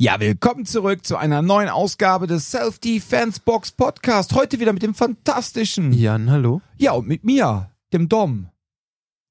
[0.00, 4.34] Ja, willkommen zurück zu einer neuen Ausgabe des Self-Defense Box Podcast.
[4.34, 5.92] Heute wieder mit dem fantastischen.
[5.92, 6.62] Jan, hallo.
[6.78, 8.48] Ja, und mit mir, dem Dom.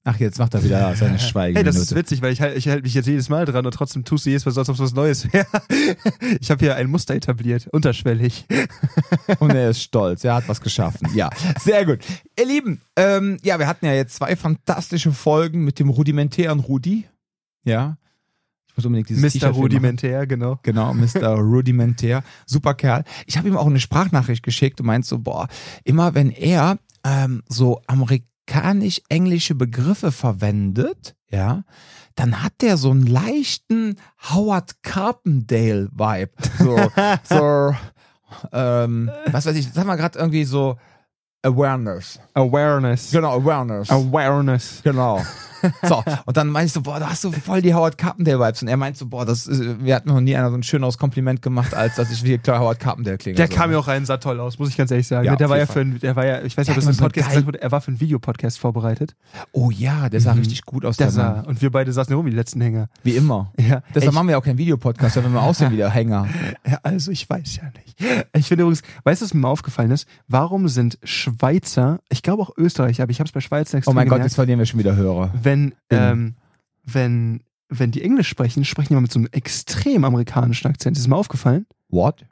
[0.04, 1.56] Ach, jetzt macht er wieder seine Schweigen.
[1.56, 3.72] Hey, das ist witzig, weil ich, halt- ich halte mich jetzt jedes Mal dran und
[3.74, 5.44] trotzdem tust du jedes Mal so, als ob es was Neues wäre.
[6.40, 8.46] Ich habe hier ein Muster etabliert, unterschwellig.
[9.40, 11.08] Und er ist stolz, er hat was geschaffen.
[11.16, 11.30] Ja,
[11.60, 11.98] sehr gut.
[12.38, 17.08] Ihr Lieben, ähm, ja, wir hatten ja jetzt zwei fantastische Folgen mit dem rudimentären Rudi.
[17.64, 17.96] Ja.
[18.80, 19.50] Muss unbedingt dieses Mr.
[19.50, 20.58] Rudimentär, genau.
[20.62, 21.34] Genau, Mr.
[21.38, 22.22] Rudimentär.
[22.46, 23.04] Super Kerl.
[23.26, 25.48] Ich habe ihm auch eine Sprachnachricht geschickt und meint so, boah,
[25.84, 31.64] immer wenn er ähm, so amerikanisch-englische Begriffe verwendet, ja,
[32.14, 33.96] dann hat der so einen leichten
[34.30, 36.32] Howard Carpendale-Vibe.
[36.58, 36.90] So,
[37.24, 37.74] so,
[38.52, 40.78] ähm, was weiß ich, sag mal gerade irgendwie so
[41.42, 42.18] Awareness.
[42.32, 43.10] Awareness.
[43.10, 43.90] Genau, Awareness.
[43.90, 44.80] Awareness.
[44.82, 45.22] Genau.
[45.82, 48.62] So, und dann meinte ich so, boah, da hast du voll die Howard Carpendale-Vibes.
[48.62, 50.98] Und er meint so, boah, das ist, wir hatten noch nie einer so ein schöneres
[50.98, 53.36] Kompliment gemacht, als dass ich wie klar Howard Carpendale klinge.
[53.36, 53.74] Der so, kam ne?
[53.76, 55.26] ja auch rein, sah toll aus, muss ich ganz ehrlich sagen.
[55.26, 56.96] Ja, der war ja jeden für ein, der war ja, ich weiß nicht, ob das
[56.96, 59.14] so Podcast gesagt wurde, er war für einen Videopodcast vorbereitet.
[59.52, 60.40] Oh ja, der sah Mhm.
[60.40, 60.96] richtig gut aus.
[60.96, 61.44] Der Der sah, Mann.
[61.46, 62.88] und wir beide saßen rum wie die letzten Hänger.
[63.02, 63.52] Wie immer.
[63.58, 66.26] Ja, Deshalb ich, machen wir auch keinen Videopodcast, weil wir aussehen wie der Hänger.
[66.66, 67.96] ja, also ich weiß ja nicht.
[68.36, 70.06] Ich finde übrigens, weißt du, was mir aufgefallen ist?
[70.28, 73.94] Warum sind Schweizer, ich glaube auch Österreicher, aber ich habe es bei Schweizer Oh extrem
[73.94, 75.30] mein Gott, gemerkt, jetzt verlieren wir schon wieder Hörer.
[75.42, 75.49] wenn,
[75.90, 76.34] ähm,
[76.84, 80.96] wenn, wenn die Englisch sprechen, sprechen die immer mit so einem extrem amerikanischen Akzent.
[80.96, 81.66] Ist mal aufgefallen?
[81.88, 82.24] What?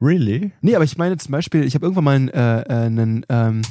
[0.00, 0.52] Really?
[0.60, 3.62] Nee, aber ich meine zum Beispiel, ich habe irgendwann mal einen, äh, äh, einen, ähm,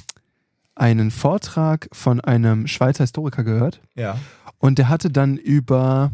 [0.76, 4.18] einen Vortrag von einem Schweizer Historiker gehört Ja.
[4.58, 6.12] und der hatte dann über,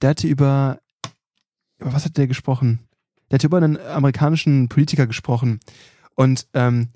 [0.00, 0.78] der hatte über,
[1.78, 2.78] über was hat der gesprochen?
[3.30, 5.60] Der hatte über einen amerikanischen Politiker gesprochen
[6.14, 6.88] und ähm,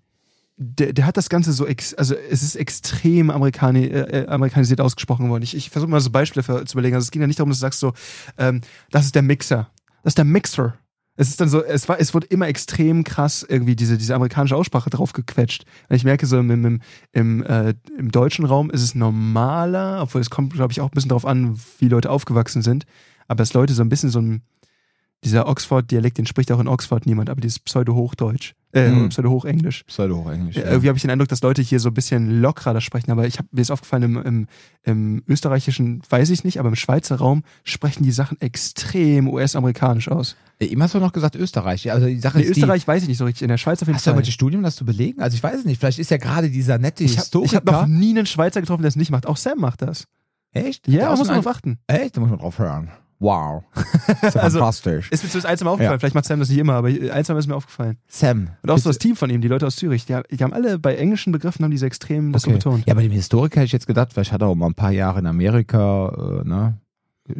[0.60, 4.80] der, der hat das Ganze so, ex, also es ist extrem amerikani, äh, äh, amerikanisiert
[4.80, 5.44] ausgesprochen worden.
[5.44, 6.96] Ich, ich versuche mal so Beispiele für, zu überlegen.
[6.96, 7.92] Also es ging ja nicht darum, dass du sagst so,
[8.36, 9.70] ähm, das ist der Mixer,
[10.02, 10.74] das ist der Mixer.
[11.20, 14.54] Es ist dann so, es war, es wurde immer extrem krass irgendwie diese, diese amerikanische
[14.54, 15.64] Aussprache drauf gequetscht.
[15.88, 20.20] Und ich merke so im, im, im, äh, im deutschen Raum ist es normaler, obwohl
[20.20, 22.84] es kommt, glaube ich, auch ein bisschen darauf an, wie Leute aufgewachsen sind.
[23.26, 24.42] Aber dass Leute so ein bisschen so ein,
[25.24, 29.08] dieser Oxford-Dialekt, den spricht auch in Oxford niemand, aber dieses Pseudo-Hochdeutsch, äh, Mhm.
[29.08, 29.84] Pseudo-Hochenglisch.
[29.84, 30.56] Pseudo-Hochenglisch.
[30.56, 30.64] Ja.
[30.64, 33.26] Irgendwie habe ich den Eindruck, dass Leute hier so ein bisschen lockerer das sprechen, aber
[33.26, 34.46] ich habe mir ist aufgefallen, im, im,
[34.84, 40.36] im österreichischen weiß ich nicht, aber im Schweizer Raum sprechen die Sachen extrem US-amerikanisch aus.
[40.60, 41.90] Ihm hast du noch gesagt Österreich.
[41.92, 43.86] Also die Sache In ist Österreich weiß ich nicht so richtig, in der Schweiz auf
[43.86, 44.14] die, jeden hast du Fall.
[44.14, 45.20] irgendwelche Studien, um das zu belegen?
[45.22, 45.78] Also ich weiß es nicht.
[45.80, 47.56] Vielleicht ist ja gerade dieser nette Ich habe Historiker.
[47.56, 49.26] hab noch nie einen Schweizer getroffen, der es nicht macht.
[49.26, 50.04] Auch Sam macht das.
[50.52, 50.86] Echt?
[50.88, 51.78] Hat Ja, auch muss man drauf achten.
[51.86, 52.16] Echt?
[52.16, 52.90] Da muss man drauf hören.
[53.20, 53.64] Wow.
[53.74, 55.10] Das ist ja Also- fantastisch.
[55.10, 55.94] Ist mir zumindest eins mal aufgefallen.
[55.94, 55.98] Ja.
[55.98, 57.96] Vielleicht macht Sam das nicht immer, aber eins mal ist mir aufgefallen.
[58.06, 58.48] Sam.
[58.62, 60.52] Und auch so das Team von ihm, die Leute aus Zürich, die, haben- die haben
[60.52, 62.86] alle bei englischen Begriffen haben diese extrem das so betont.
[62.86, 64.92] Ja, bei dem Historiker hätte ich jetzt gedacht, vielleicht hat er auch mal ein paar
[64.92, 66.78] Jahre in Amerika äh, ne,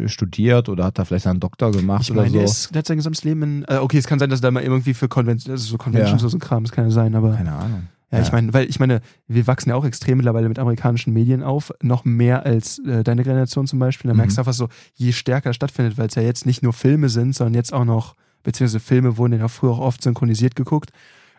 [0.07, 2.37] studiert oder hat da vielleicht einen Doktor gemacht Ich oder meine, so.
[2.39, 3.65] der, ist, der hat sein gesamtes Leben in.
[3.69, 6.21] Äh, okay, es kann sein, dass er da mal irgendwie für Convention, also so Conventions
[6.21, 6.25] Ja.
[6.27, 7.35] oder so ein Kram, das kann ja sein, aber.
[7.35, 7.89] Keine Ahnung.
[8.11, 11.43] Ja, ich meine, weil ich meine, wir wachsen ja auch extrem mittlerweile mit amerikanischen Medien
[11.43, 14.09] auf, noch mehr als äh, deine Generation zum Beispiel.
[14.09, 14.19] Da Mhm.
[14.19, 17.35] merkst du einfach so, je stärker stattfindet, weil es ja jetzt nicht nur Filme sind,
[17.35, 18.15] sondern jetzt auch noch,
[18.45, 20.91] beziehungsweise Filme wurden ja früher auch oft synchronisiert geguckt.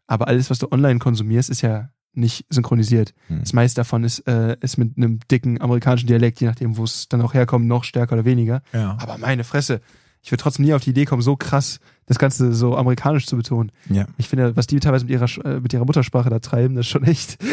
[0.05, 3.13] Aber alles, was du online konsumierst, ist ja nicht synchronisiert.
[3.27, 3.39] Hm.
[3.41, 7.07] Das meiste davon ist, äh, ist mit einem dicken amerikanischen Dialekt, je nachdem, wo es
[7.09, 8.61] dann auch herkommt, noch stärker oder weniger.
[8.73, 8.95] Ja.
[8.99, 9.81] Aber meine Fresse,
[10.29, 13.35] ich würde trotzdem nie auf die Idee kommen, so krass das Ganze so amerikanisch zu
[13.35, 13.71] betonen.
[13.89, 14.05] ja.
[14.17, 16.91] Ich finde, was die teilweise mit ihrer, äh, mit ihrer Muttersprache da treiben, das ist
[16.91, 17.39] schon echt.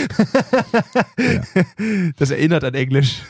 [2.16, 3.22] Das erinnert an Englisch.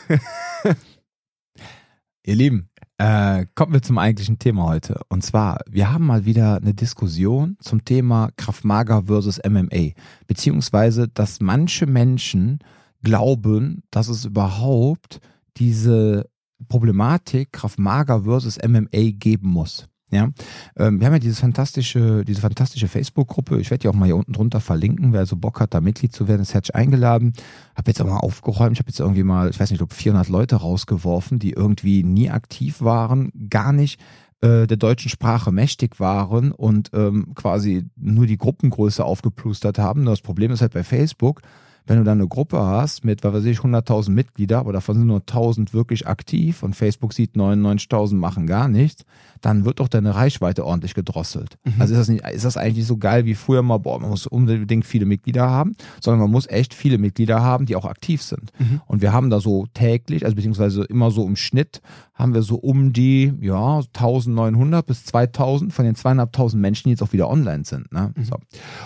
[2.23, 4.99] Ihr Lieben, äh, kommen wir zum eigentlichen Thema heute.
[5.07, 9.91] Und zwar, wir haben mal wieder eine Diskussion zum Thema Kraftmager versus MMA.
[10.27, 12.59] Beziehungsweise, dass manche Menschen
[13.01, 15.21] glauben, dass es überhaupt
[15.55, 16.29] diese
[16.67, 19.87] Problematik Kraftmager versus MMA geben muss.
[20.09, 20.29] Ja,
[20.77, 23.59] ähm, wir haben ja dieses fantastische, diese fantastische Facebook-Gruppe.
[23.59, 25.11] Ich werde die auch mal hier unten drunter verlinken.
[25.11, 27.33] Wer so Bock hat, da Mitglied zu werden, ist herzlich eingeladen.
[27.75, 28.71] Habe jetzt auch mal aufgeräumt.
[28.73, 32.03] Ich habe jetzt irgendwie mal, ich weiß nicht, ich glaube 400 Leute rausgeworfen, die irgendwie
[32.03, 33.99] nie aktiv waren, gar nicht
[34.39, 40.05] äh, der deutschen Sprache mächtig waren und ähm, quasi nur die Gruppengröße aufgeplustert haben.
[40.05, 41.41] Das Problem ist halt bei Facebook,
[41.87, 45.07] wenn du dann eine Gruppe hast mit, was weiß ich, 100.000 Mitglieder, aber davon sind
[45.07, 49.05] nur 1.000 wirklich aktiv und Facebook sieht 99.000 machen gar nichts,
[49.41, 51.57] dann wird doch deine Reichweite ordentlich gedrosselt.
[51.63, 51.73] Mhm.
[51.79, 54.27] Also ist das, nicht, ist das eigentlich so geil wie früher mal, boah, man muss
[54.27, 58.51] unbedingt viele Mitglieder haben, sondern man muss echt viele Mitglieder haben, die auch aktiv sind.
[58.59, 58.81] Mhm.
[58.85, 61.81] Und wir haben da so täglich, also beziehungsweise immer so im Schnitt,
[62.13, 67.03] haben wir so um die, ja, 1900 bis 2000 von den zweieinhalbtausend Menschen, die jetzt
[67.03, 67.91] auch wieder online sind.
[67.93, 68.11] Ne?
[68.15, 68.23] Mhm.
[68.23, 68.35] So.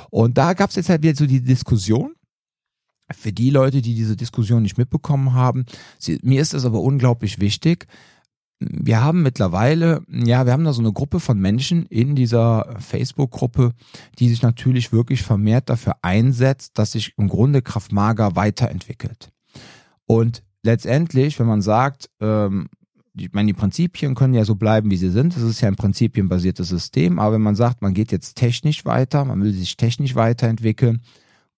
[0.10, 2.12] Und da gab es jetzt halt wieder so die Diskussion,
[3.14, 5.66] für die Leute, die diese Diskussion nicht mitbekommen haben,
[5.98, 7.88] sie, mir ist es aber unglaublich wichtig.
[8.60, 13.74] wir haben mittlerweile, ja, wir haben da so eine Gruppe von Menschen in dieser Facebook-Gruppe,
[14.20, 19.32] die sich natürlich wirklich vermehrt dafür einsetzt, dass sich im Grunde Kraftmager weiterentwickelt.
[20.06, 22.70] Und letztendlich, wenn man sagt, ähm,
[23.16, 25.36] ich meine, die Prinzipien können ja so bleiben, wie sie sind.
[25.36, 27.20] Das ist ja ein prinzipienbasiertes System.
[27.20, 31.02] Aber wenn man sagt, man geht jetzt technisch weiter, man will sich technisch weiterentwickeln,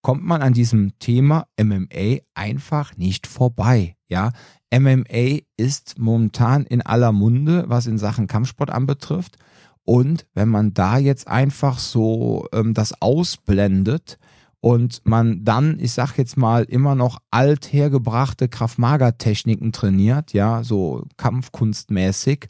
[0.03, 3.95] kommt man an diesem Thema MMA einfach nicht vorbei.
[4.07, 4.31] Ja,
[4.71, 9.37] MMA ist momentan in aller Munde, was in Sachen Kampfsport anbetrifft.
[9.85, 14.19] Und wenn man da jetzt einfach so ähm, das ausblendet
[14.59, 22.49] und man dann, ich sag jetzt mal, immer noch althergebrachte Kraftmager-Techniken trainiert, ja, so kampfkunstmäßig,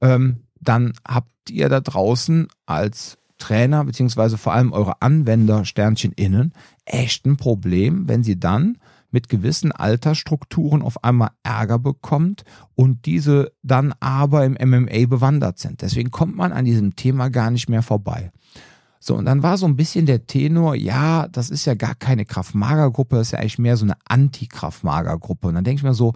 [0.00, 6.52] ähm, dann habt ihr da draußen als Trainer beziehungsweise vor allem eure Anwender Sternchen innen
[6.84, 8.78] echt ein Problem, wenn sie dann
[9.10, 12.44] mit gewissen Altersstrukturen auf einmal Ärger bekommt
[12.74, 15.82] und diese dann aber im MMA bewandert sind.
[15.82, 18.30] Deswegen kommt man an diesem Thema gar nicht mehr vorbei.
[19.02, 22.26] So, und dann war so ein bisschen der Tenor, ja, das ist ja gar keine
[22.26, 25.48] Kraft-Mager-Gruppe, das ist ja eigentlich mehr so eine Anti-Kraft-Mager-Gruppe.
[25.48, 26.12] Und dann denke ich mir so,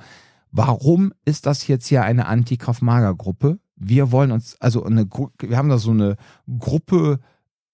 [0.53, 3.59] warum ist das jetzt hier eine Anti-Kraft-Mager-Gruppe?
[3.77, 5.09] Wir wollen uns, also eine,
[5.41, 6.17] wir haben da so eine
[6.59, 7.21] Gruppe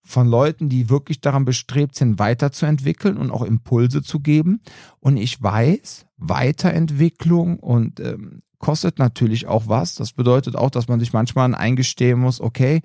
[0.03, 4.61] von Leuten, die wirklich daran bestrebt sind, weiterzuentwickeln und auch Impulse zu geben.
[4.99, 9.95] Und ich weiß, Weiterentwicklung und ähm, kostet natürlich auch was.
[9.95, 12.81] Das bedeutet auch, dass man sich manchmal eingestehen muss, okay,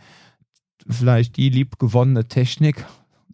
[0.88, 2.86] vielleicht die liebgewonnene Technik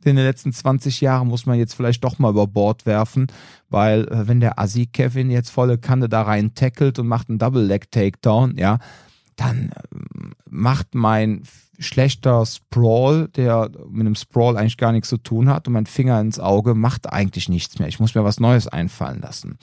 [0.03, 3.27] in den letzten 20 Jahren muss man jetzt vielleicht doch mal über Bord werfen,
[3.69, 7.39] weil äh, wenn der Assi Kevin jetzt volle Kanne da rein tackelt und macht einen
[7.39, 8.79] Double Leg Takedown, ja,
[9.35, 11.43] dann ähm, macht mein
[11.79, 16.19] schlechter Sprawl, der mit einem Sprawl eigentlich gar nichts zu tun hat und mein Finger
[16.21, 17.87] ins Auge macht eigentlich nichts mehr.
[17.87, 19.57] Ich muss mir was Neues einfallen lassen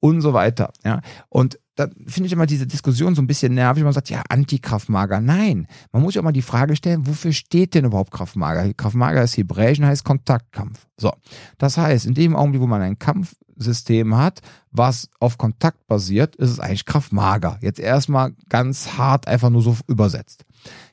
[0.00, 0.72] und so weiter.
[0.84, 3.84] Ja, und da finde ich immer diese Diskussion so ein bisschen nervig.
[3.84, 5.20] Man sagt, ja, Anti-Kraftmager.
[5.20, 8.72] Nein, man muss sich auch mal die Frage stellen, wofür steht denn überhaupt Kraftmager?
[8.72, 10.86] Kraftmager ist Hebräisch und heißt Kontaktkampf.
[10.96, 11.12] So,
[11.58, 14.40] das heißt, in dem Augenblick, wo man ein Kampfsystem hat,
[14.70, 17.58] was auf Kontakt basiert, ist es eigentlich Kraftmager.
[17.60, 20.45] Jetzt erstmal ganz hart einfach nur so übersetzt.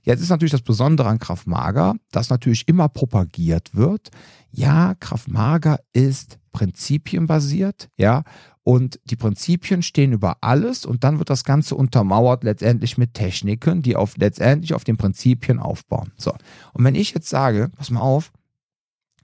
[0.03, 4.09] Jetzt ist natürlich das Besondere an Kraftmager, dass natürlich immer propagiert wird.
[4.51, 8.23] Ja, Kraftmager ist prinzipienbasiert, ja,
[8.63, 13.81] und die Prinzipien stehen über alles und dann wird das Ganze untermauert letztendlich mit Techniken,
[13.81, 16.13] die auf letztendlich auf den Prinzipien aufbauen.
[16.15, 16.31] So.
[16.71, 18.31] Und wenn ich jetzt sage, pass mal auf,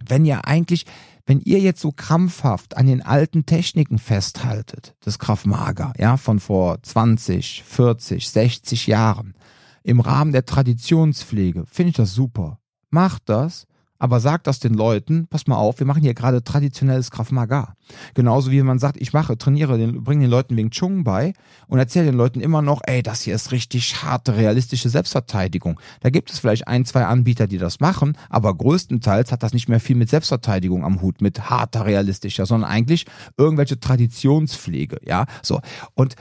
[0.05, 0.85] wenn ihr eigentlich,
[1.25, 6.81] wenn ihr jetzt so krampfhaft an den alten Techniken festhaltet, das Kraftmager, ja, von vor
[6.81, 9.35] 20, 40, 60 Jahren,
[9.83, 12.59] im Rahmen der Traditionspflege, finde ich das super.
[12.89, 13.67] Macht das,
[13.99, 17.75] aber sagt das den Leuten, pass mal auf, wir machen hier gerade traditionelles Krav Maga.
[18.13, 21.33] Genauso wie man sagt, ich mache, trainiere, den, bringe den Leuten Wing Chun bei
[21.67, 25.79] und erzähle den Leuten immer noch, ey, das hier ist richtig harte, realistische Selbstverteidigung.
[25.99, 29.67] Da gibt es vielleicht ein, zwei Anbieter, die das machen, aber größtenteils hat das nicht
[29.67, 33.05] mehr viel mit Selbstverteidigung am Hut, mit harter, realistischer, sondern eigentlich
[33.37, 35.59] irgendwelche Traditionspflege, ja, so.
[35.93, 36.15] Und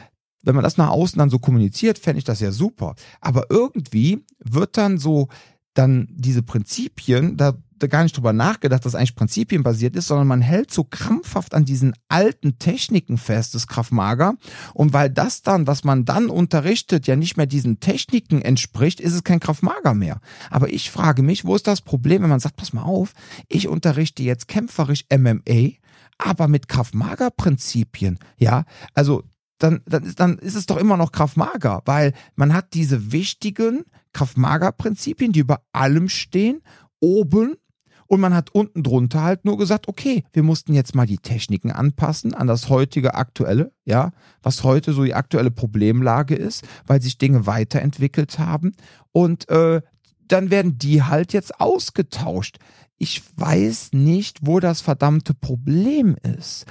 [0.49, 2.95] wenn man das nach außen dann so kommuniziert, fände ich das ja super.
[3.21, 5.29] Aber irgendwie wird dann so,
[5.75, 7.55] dann diese Prinzipien, da
[7.87, 11.95] gar nicht drüber nachgedacht, dass eigentlich prinzipienbasiert ist, sondern man hält so krampfhaft an diesen
[12.09, 14.35] alten Techniken fest, das Kraftmager.
[14.75, 19.12] Und weil das dann, was man dann unterrichtet, ja nicht mehr diesen Techniken entspricht, ist
[19.12, 20.21] es kein Kraftmager mehr.
[20.51, 23.13] Aber ich frage mich, wo ist das Problem, wenn man sagt, pass mal auf,
[23.49, 25.75] ich unterrichte jetzt kämpferisch MMA,
[26.19, 28.19] aber mit Kraftmager-Prinzipien.
[28.39, 29.22] Ja, also
[29.58, 33.84] dann, dann, ist, dann ist es doch immer noch Kraftmager, weil man hat diese wichtigen
[34.12, 36.62] Kraftmager-Prinzipien, die über allem stehen,
[37.00, 37.56] oben
[38.08, 41.70] und man hat unten drunter halt nur gesagt, okay, wir mussten jetzt mal die Techniken
[41.70, 44.12] anpassen an das heutige aktuelle, ja,
[44.43, 48.72] was heute so die aktuelle Problemlage ist, weil sich Dinge weiterentwickelt haben.
[49.12, 49.82] Und äh,
[50.27, 52.58] dann werden die halt jetzt ausgetauscht.
[52.96, 56.65] Ich weiß nicht, wo das verdammte Problem ist.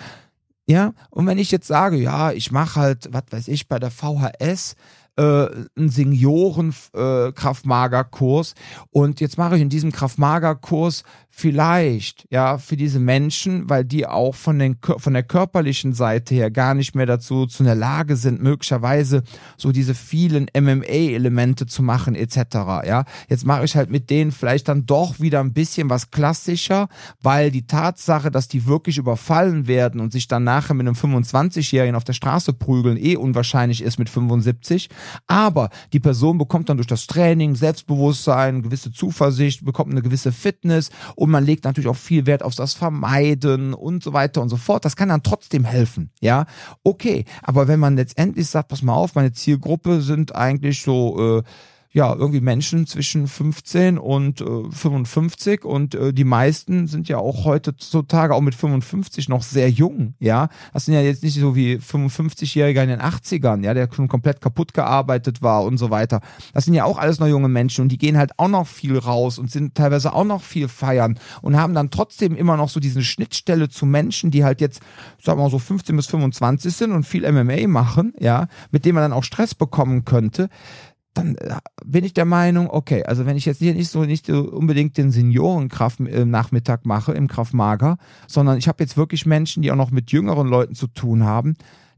[0.70, 3.90] Ja, und wenn ich jetzt sage, ja, ich mache halt, was weiß ich, bei der
[3.90, 4.76] VHS
[5.18, 8.56] äh, einen Senioren-Kraftmager-Kurs äh,
[8.92, 11.04] und jetzt mache ich in diesem Kraftmager-Kurs
[11.40, 16.50] vielleicht, ja, für diese Menschen, weil die auch von, den, von der körperlichen Seite her
[16.50, 19.22] gar nicht mehr dazu zu einer Lage sind, möglicherweise
[19.56, 22.38] so diese vielen MMA-Elemente zu machen, etc.
[22.88, 26.90] Ja, jetzt mache ich halt mit denen vielleicht dann doch wieder ein bisschen was klassischer,
[27.22, 31.96] weil die Tatsache, dass die wirklich überfallen werden und sich dann nachher mit einem 25-Jährigen
[31.96, 34.90] auf der Straße prügeln, eh unwahrscheinlich ist mit 75.
[35.28, 40.90] Aber die Person bekommt dann durch das Training Selbstbewusstsein, gewisse Zuversicht, bekommt eine gewisse Fitness
[41.16, 44.58] und man legt natürlich auch viel Wert auf das Vermeiden und so weiter und so
[44.58, 44.86] fort.
[44.86, 46.46] Das kann dann trotzdem helfen, ja.
[46.84, 51.44] Okay, aber wenn man letztendlich sagt, pass mal auf, meine Zielgruppe sind eigentlich so äh,
[51.98, 57.44] ja, irgendwie Menschen zwischen 15 und äh, 55 und äh, die meisten sind ja auch
[57.44, 60.50] heutzutage auch mit 55 noch sehr jung, ja.
[60.74, 64.42] Das sind ja jetzt nicht so wie 55-Jähriger in den 80ern, ja, der schon komplett
[64.42, 66.22] kaputt gearbeitet war und so weiter.
[66.54, 68.96] Das sind ja auch alles noch junge Menschen und die gehen halt auch noch viel
[68.96, 72.80] raus und sind teilweise auch noch viel feiern und haben dann trotzdem immer noch so
[72.80, 74.84] diese Schnittstelle zu Menschen, die halt jetzt,
[75.20, 78.94] sagen wir mal so 15 bis 25 sind und viel MMA machen, ja, mit dem
[78.94, 80.50] man dann auch Stress bekommen könnte
[81.18, 84.30] dann äh, bin ich der Meinung, okay, also wenn ich jetzt hier nicht so nicht
[84.30, 87.98] unbedingt den Seniorenkraft äh, Nachmittag mache im Kraftmager,
[88.28, 91.56] sondern ich habe jetzt wirklich Menschen, die auch noch mit jüngeren Leuten zu tun haben,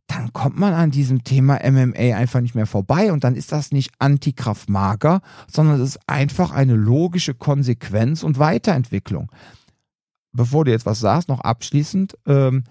[0.07, 3.71] dann kommt man an diesem Thema MMA einfach nicht mehr vorbei und dann ist das
[3.71, 9.31] nicht Antikraftmager, sondern es ist einfach eine logische Konsequenz und Weiterentwicklung.
[10.31, 12.63] Bevor du jetzt was sagst, noch abschließend, ähm,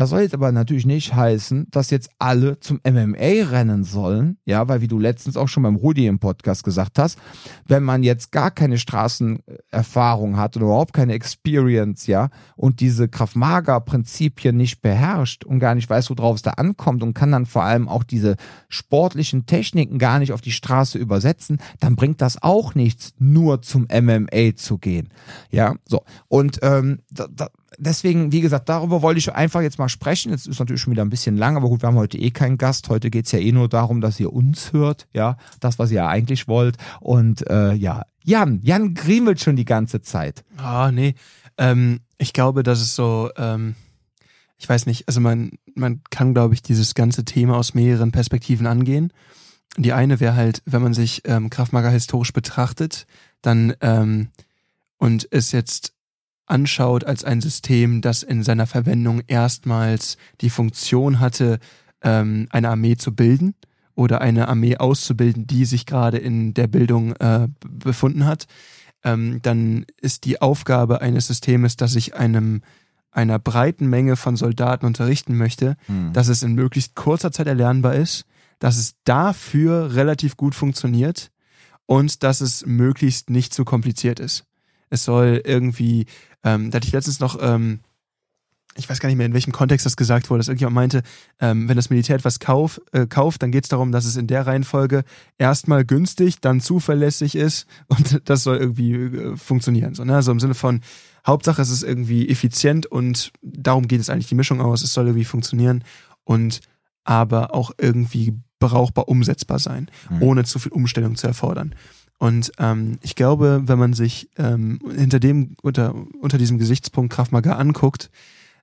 [0.00, 4.66] das soll jetzt aber natürlich nicht heißen, dass jetzt alle zum MMA rennen sollen, ja,
[4.66, 7.18] weil wie du letztens auch schon beim Rudi im Podcast gesagt hast,
[7.66, 14.56] wenn man jetzt gar keine Straßenerfahrung hat oder überhaupt keine Experience, ja, und diese Kraftmager-Prinzipien
[14.56, 17.86] nicht beherrscht und gar nicht weiß, worauf es da ankommt und kann dann vor allem
[17.86, 18.36] auch diese
[18.70, 23.86] sportlichen Techniken gar nicht auf die Straße übersetzen, dann bringt das auch nichts, nur zum
[23.92, 25.10] MMA zu gehen,
[25.50, 26.00] ja, so.
[26.28, 27.48] Und ähm, da, da,
[27.78, 30.30] deswegen, wie gesagt, darüber wollte ich einfach jetzt mal sprechen.
[30.30, 32.58] Jetzt ist natürlich schon wieder ein bisschen lang, aber gut, wir haben heute eh keinen
[32.58, 32.88] Gast.
[32.88, 36.48] Heute geht's ja eh nur darum, dass ihr uns hört, ja, das, was ihr eigentlich
[36.48, 36.76] wollt.
[37.00, 40.44] Und äh, ja, Jan, Jan griemelt schon die ganze Zeit.
[40.56, 41.14] Ah, nee.
[41.58, 43.74] Ähm, ich glaube, dass es so, ähm,
[44.58, 48.66] ich weiß nicht, also man, man kann, glaube ich, dieses ganze Thema aus mehreren Perspektiven
[48.66, 49.12] angehen.
[49.76, 53.06] Die eine wäre halt, wenn man sich ähm, Kraftmager historisch betrachtet,
[53.40, 54.28] dann ähm,
[54.98, 55.94] und es jetzt
[56.50, 61.58] anschaut als ein System, das in seiner Verwendung erstmals die Funktion hatte,
[62.02, 63.54] ähm, eine Armee zu bilden
[63.94, 68.46] oder eine Armee auszubilden, die sich gerade in der Bildung äh, befunden hat,
[69.04, 72.62] ähm, dann ist die Aufgabe eines Systems, das sich einem
[73.12, 76.12] einer breiten Menge von Soldaten unterrichten möchte, hm.
[76.12, 78.24] dass es in möglichst kurzer Zeit erlernbar ist,
[78.60, 81.30] dass es dafür relativ gut funktioniert
[81.86, 84.44] und dass es möglichst nicht zu kompliziert ist.
[84.90, 86.06] Es soll irgendwie
[86.44, 87.80] ähm, da hatte ich letztens noch, ähm,
[88.76, 91.02] ich weiß gar nicht mehr, in welchem Kontext das gesagt wurde, dass irgendjemand meinte,
[91.40, 94.26] ähm, wenn das Militär etwas kauf, äh, kauft, dann geht es darum, dass es in
[94.26, 95.04] der Reihenfolge
[95.38, 99.94] erstmal günstig, dann zuverlässig ist und das soll irgendwie äh, funktionieren.
[99.94, 100.14] So, ne?
[100.14, 100.80] Also im Sinne von,
[101.26, 105.06] Hauptsache es ist irgendwie effizient und darum geht es eigentlich die Mischung aus, es soll
[105.06, 105.84] irgendwie funktionieren
[106.24, 106.60] und
[107.04, 110.22] aber auch irgendwie brauchbar umsetzbar sein, mhm.
[110.22, 111.74] ohne zu viel Umstellung zu erfordern.
[112.20, 117.58] Und ähm, ich glaube, wenn man sich ähm, hinter dem unter, unter diesem Gesichtspunkt Kraftmager
[117.58, 118.10] anguckt,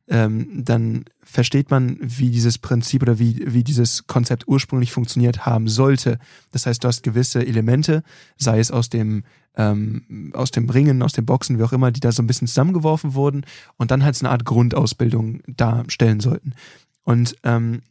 [0.07, 5.67] ähm, dann versteht man, wie dieses Prinzip oder wie, wie dieses Konzept ursprünglich funktioniert haben
[5.67, 6.19] sollte.
[6.51, 8.03] Das heißt, du hast gewisse Elemente,
[8.37, 9.23] sei es aus dem
[9.55, 12.47] ähm, aus dem Ringen, aus dem Boxen, wie auch immer, die da so ein bisschen
[12.47, 13.43] zusammengeworfen wurden
[13.77, 16.53] und dann halt eine Art Grundausbildung darstellen sollten.
[17.03, 17.81] Und ähm,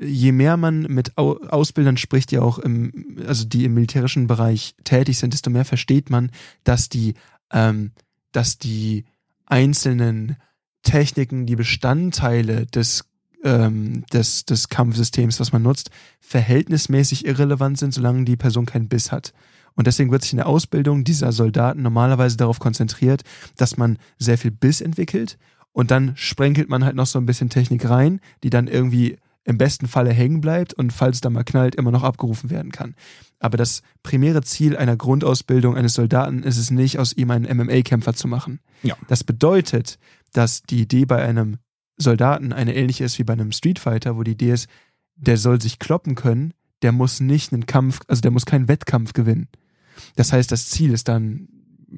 [0.00, 5.18] je mehr man mit Ausbildern spricht, die auch im, also die im militärischen Bereich tätig
[5.18, 6.30] sind, desto mehr versteht man,
[6.64, 7.14] dass die,
[7.50, 7.92] ähm,
[8.32, 9.04] dass die
[9.46, 10.36] einzelnen
[10.82, 13.04] Techniken, die Bestandteile des
[13.44, 19.12] ähm, des, des Kampfsystems, was man nutzt, verhältnismäßig irrelevant sind, solange die Person keinen Biss
[19.12, 19.32] hat.
[19.74, 23.22] Und deswegen wird sich in der Ausbildung dieser Soldaten normalerweise darauf konzentriert,
[23.56, 25.38] dass man sehr viel Biss entwickelt
[25.72, 29.58] und dann sprenkelt man halt noch so ein bisschen Technik rein, die dann irgendwie im
[29.58, 32.94] besten Falle hängen bleibt und falls es dann mal knallt, immer noch abgerufen werden kann.
[33.38, 38.14] Aber das primäre Ziel einer Grundausbildung eines Soldaten ist es nicht, aus ihm einen MMA-Kämpfer
[38.14, 38.60] zu machen.
[38.82, 38.96] Ja.
[39.08, 39.98] Das bedeutet,
[40.32, 41.58] dass die Idee bei einem
[41.96, 44.68] Soldaten eine ähnliche ist wie bei einem Streetfighter, wo die Idee ist,
[45.14, 49.12] der soll sich kloppen können, der muss nicht einen Kampf, also der muss keinen Wettkampf
[49.12, 49.48] gewinnen.
[50.16, 51.48] Das heißt, das Ziel ist dann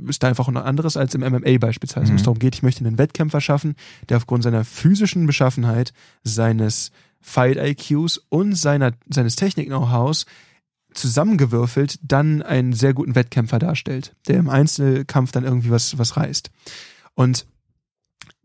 [0.07, 2.13] ist da einfach noch anderes als im MMA beispielsweise, mhm.
[2.13, 3.75] wo es darum geht, ich möchte einen Wettkämpfer schaffen,
[4.09, 5.93] der aufgrund seiner physischen Beschaffenheit,
[6.25, 10.27] seines Fight-IQs und seiner, seines Technik-Know-hows
[10.95, 16.51] zusammengewürfelt dann einen sehr guten Wettkämpfer darstellt, der im Einzelkampf dann irgendwie was, was reißt.
[17.15, 17.47] Und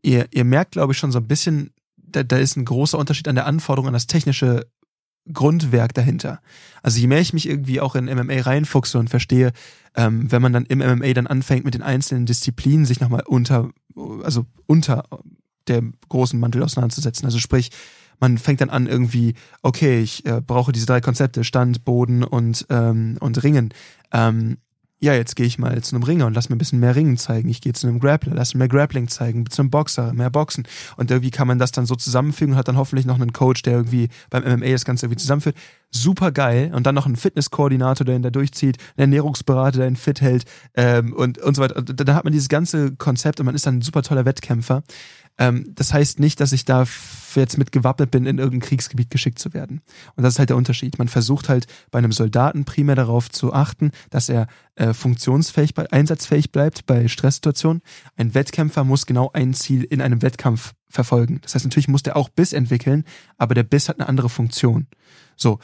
[0.01, 3.27] ihr, ihr merkt, glaube ich, schon so ein bisschen, da, da ist ein großer Unterschied
[3.27, 4.67] an der Anforderung an das technische
[5.31, 6.41] Grundwerk dahinter.
[6.81, 9.53] Also je mehr ich mich irgendwie auch in MMA reinfuchse und verstehe,
[9.95, 13.69] ähm, wenn man dann im MMA dann anfängt, mit den einzelnen Disziplinen sich nochmal unter,
[14.23, 15.05] also unter
[15.67, 17.25] der großen Mantel auseinanderzusetzen.
[17.25, 17.69] Also sprich,
[18.23, 22.65] man fängt dann an irgendwie, okay, ich äh, brauche diese drei Konzepte, Stand, Boden und,
[22.69, 23.73] ähm, und Ringen.
[24.13, 24.59] Ähm,
[25.01, 27.17] ja, jetzt gehe ich mal zu einem Ringer und lass mir ein bisschen mehr Ringen
[27.17, 27.49] zeigen.
[27.49, 30.65] Ich gehe zu einem Grappler, lass mir mehr Grappling zeigen, zu einem Boxer, mehr Boxen.
[30.95, 33.63] Und irgendwie kann man das dann so zusammenfügen und hat dann hoffentlich noch einen Coach,
[33.63, 35.57] der irgendwie beim MMA das Ganze irgendwie zusammenführt.
[35.91, 36.71] Super geil.
[36.73, 40.45] Und dann noch einen Fitnesskoordinator, der ihn da durchzieht, einen Ernährungsberater, der ihn fit hält
[40.75, 41.75] ähm, und, und so weiter.
[41.75, 44.83] Und dann hat man dieses ganze Konzept und man ist dann ein super toller Wettkämpfer.
[45.37, 46.85] Ähm, das heißt nicht, dass ich da
[47.35, 49.81] jetzt mit gewappnet bin, in irgendein Kriegsgebiet geschickt zu werden.
[50.15, 50.99] Und das ist halt der Unterschied.
[50.99, 56.51] Man versucht halt bei einem Soldaten primär darauf zu achten, dass er äh, funktionsfähig, einsatzfähig
[56.51, 57.81] bleibt bei Stresssituationen.
[58.15, 61.39] Ein Wettkämpfer muss genau ein Ziel in einem Wettkampf verfolgen.
[61.41, 63.03] Das heißt, natürlich muss der auch Biss entwickeln,
[63.37, 64.87] aber der Biss hat eine andere Funktion.
[65.35, 65.59] So,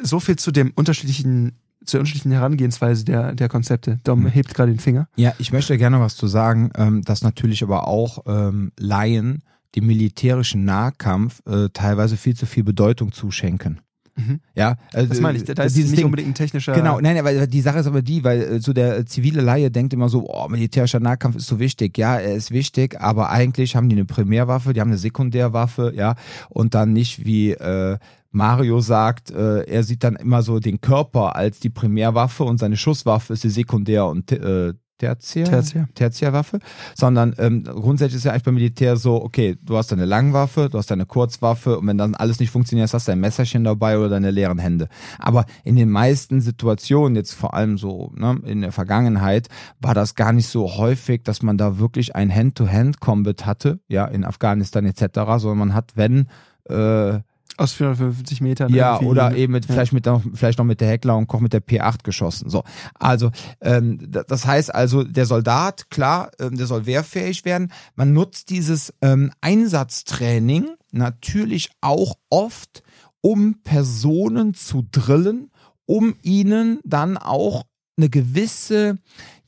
[0.00, 4.00] so viel zu dem unterschiedlichen zur unterschiedlichen Herangehensweise der, der Konzepte.
[4.04, 4.28] Dom mhm.
[4.28, 5.08] hebt gerade den Finger.
[5.16, 9.42] Ja, ich möchte gerne was zu sagen, ähm, dass natürlich aber auch ähm, Laien
[9.76, 13.80] dem militärischen Nahkampf äh, teilweise viel zu viel Bedeutung zuschenken.
[14.16, 14.40] Mhm.
[14.54, 16.72] Ja, also, das meine ich, da ist nicht Ding, unbedingt ein technischer.
[16.72, 19.92] Genau, nein, weil die Sache ist aber die, weil äh, so der zivile Laie denkt
[19.92, 21.96] immer so, oh, militärischer Nahkampf ist so wichtig.
[21.98, 26.14] Ja, er ist wichtig, aber eigentlich haben die eine Primärwaffe, die haben eine Sekundärwaffe, ja,
[26.48, 27.98] und dann nicht wie äh,
[28.32, 32.76] Mario sagt, äh, er sieht dann immer so den Körper als die Primärwaffe und seine
[32.76, 35.88] Schusswaffe ist die Sekundär- und äh, Tertiär, Tertiär.
[35.94, 36.58] Tertiärwaffe,
[36.94, 40.76] sondern ähm, grundsätzlich ist ja eigentlich beim Militär so, okay, du hast deine Langwaffe, du
[40.76, 44.10] hast deine Kurzwaffe und wenn dann alles nicht funktioniert, hast du dein Messerchen dabei oder
[44.10, 44.88] deine leeren Hände.
[45.18, 49.48] Aber in den meisten Situationen, jetzt vor allem so ne, in der Vergangenheit,
[49.80, 54.26] war das gar nicht so häufig, dass man da wirklich ein Hand-to-Hand-Combat hatte, ja, in
[54.26, 56.26] Afghanistan etc., sondern man hat, wenn
[56.68, 57.20] äh,
[57.60, 58.72] aus 450 Metern.
[58.72, 59.74] Ja, oder eben mit, ja.
[59.74, 62.48] vielleicht mit vielleicht noch mit der Heckler und Koch mit der P8 geschossen.
[62.48, 62.64] So,
[62.94, 67.70] also ähm, das heißt also, der Soldat, klar, ähm, der soll wehrfähig werden.
[67.94, 72.82] Man nutzt dieses ähm, Einsatztraining natürlich auch oft,
[73.20, 75.50] um Personen zu drillen,
[75.84, 77.64] um ihnen dann auch
[77.98, 78.96] eine gewisse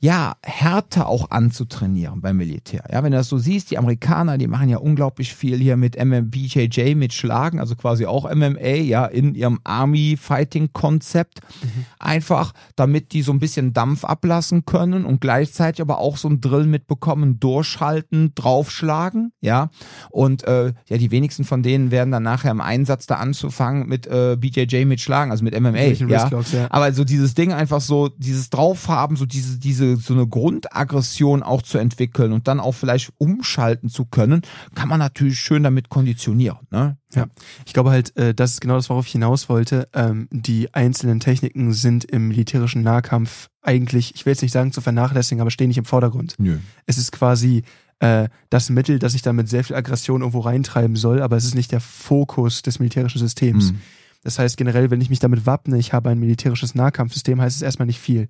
[0.03, 2.83] ja, Härte auch anzutrainieren beim Militär.
[2.91, 5.95] Ja, wenn du das so siehst, die Amerikaner, die machen ja unglaublich viel hier mit
[5.95, 11.39] MMBJJ, mit Schlagen, also quasi auch MMA, ja, in ihrem Army-Fighting-Konzept.
[11.39, 11.85] Mhm.
[11.99, 16.41] Einfach, damit die so ein bisschen Dampf ablassen können und gleichzeitig aber auch so ein
[16.41, 19.69] Drill mitbekommen, durchhalten, draufschlagen, ja.
[20.09, 24.05] Und äh, ja, die wenigsten von denen werden dann nachher im Einsatz da anzufangen mit
[24.07, 26.29] äh, BJJ mit Schlagen, also mit MMA, ja.
[26.29, 26.67] ja.
[26.69, 31.61] Aber so dieses Ding einfach so, dieses Draufhaben, so diese, diese so eine Grundaggression auch
[31.61, 34.41] zu entwickeln und dann auch vielleicht umschalten zu können,
[34.75, 36.59] kann man natürlich schön damit konditionieren.
[36.71, 36.97] Ne?
[37.13, 37.27] Ja,
[37.65, 39.87] ich glaube halt, äh, das ist genau das, worauf ich hinaus wollte.
[39.93, 44.81] Ähm, die einzelnen Techniken sind im militärischen Nahkampf eigentlich, ich will jetzt nicht sagen zu
[44.81, 46.35] vernachlässigen, aber stehen nicht im Vordergrund.
[46.37, 46.57] Nö.
[46.85, 47.63] Es ist quasi
[47.99, 51.45] äh, das Mittel, das ich dann mit sehr viel Aggression irgendwo reintreiben soll, aber es
[51.45, 53.71] ist nicht der Fokus des militärischen Systems.
[53.71, 53.81] Mhm.
[54.23, 57.61] Das heißt generell, wenn ich mich damit wappne, ich habe ein militärisches Nahkampfsystem, heißt es
[57.61, 58.29] erstmal nicht viel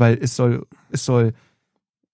[0.00, 1.32] weil es soll, es soll,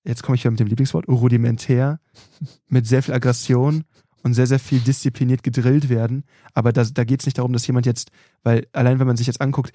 [0.05, 2.01] jetzt komme ich wieder mit dem Lieblingswort, rudimentär,
[2.69, 3.85] mit sehr viel Aggression
[4.23, 6.25] und sehr, sehr viel diszipliniert gedrillt werden.
[6.53, 8.11] Aber da, da geht es nicht darum, dass jemand jetzt,
[8.43, 9.73] weil allein wenn man sich jetzt anguckt,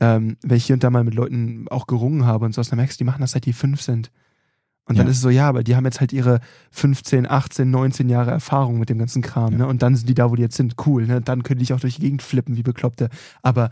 [0.00, 2.78] ähm, wenn ich hier und da mal mit Leuten auch gerungen habe und so, dann
[2.78, 4.10] merkst du, die machen das seit die fünf sind.
[4.86, 5.10] Und dann ja.
[5.10, 6.40] ist es so, ja, aber die haben jetzt halt ihre
[6.72, 9.58] 15, 18, 19 Jahre Erfahrung mit dem ganzen Kram, ja.
[9.58, 9.66] ne?
[9.68, 11.20] Und dann sind die da, wo die jetzt sind, cool, ne?
[11.20, 13.08] Dann können die dich auch durch die Gegend flippen, wie Bekloppte.
[13.42, 13.70] Aber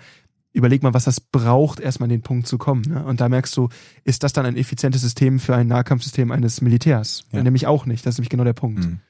[0.52, 2.82] überleg mal, was das braucht, erstmal an den Punkt zu kommen.
[2.82, 3.04] Ne?
[3.04, 3.68] Und da merkst du,
[4.04, 7.24] ist das dann ein effizientes System für ein Nahkampfsystem eines Militärs?
[7.32, 7.42] Ja.
[7.42, 8.04] Nämlich auch nicht.
[8.04, 8.84] Das ist nämlich genau der Punkt.
[8.84, 9.00] Mhm.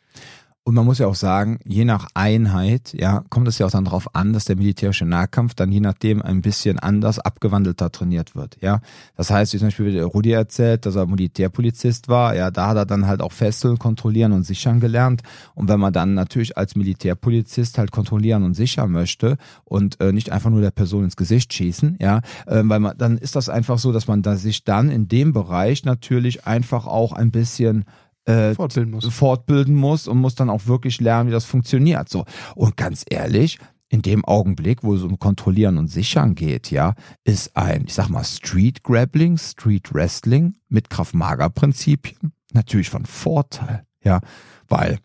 [0.68, 3.86] Und man muss ja auch sagen, je nach Einheit, ja, kommt es ja auch dann
[3.86, 8.58] darauf an, dass der militärische Nahkampf dann je nachdem ein bisschen anders abgewandelter trainiert wird,
[8.60, 8.82] ja.
[9.16, 12.76] Das heißt, wie zum Beispiel der Rudi erzählt, dass er Militärpolizist war, ja, da hat
[12.76, 15.22] er dann halt auch fesseln, kontrollieren und sichern gelernt.
[15.54, 20.32] Und wenn man dann natürlich als Militärpolizist halt kontrollieren und sichern möchte und äh, nicht
[20.32, 23.78] einfach nur der Person ins Gesicht schießen, ja, äh, weil man, dann ist das einfach
[23.78, 27.86] so, dass man da sich dann in dem Bereich natürlich einfach auch ein bisschen
[28.28, 29.06] äh, fortbilden, muss.
[29.06, 32.08] fortbilden muss und muss dann auch wirklich lernen, wie das funktioniert.
[32.08, 32.24] So.
[32.54, 37.56] Und ganz ehrlich, in dem Augenblick, wo es um Kontrollieren und Sichern geht, ja, ist
[37.56, 44.20] ein, ich sag mal, Street Grappling, Street Wrestling mit Kraft-Mager-Prinzipien natürlich von Vorteil, ja,
[44.68, 44.98] weil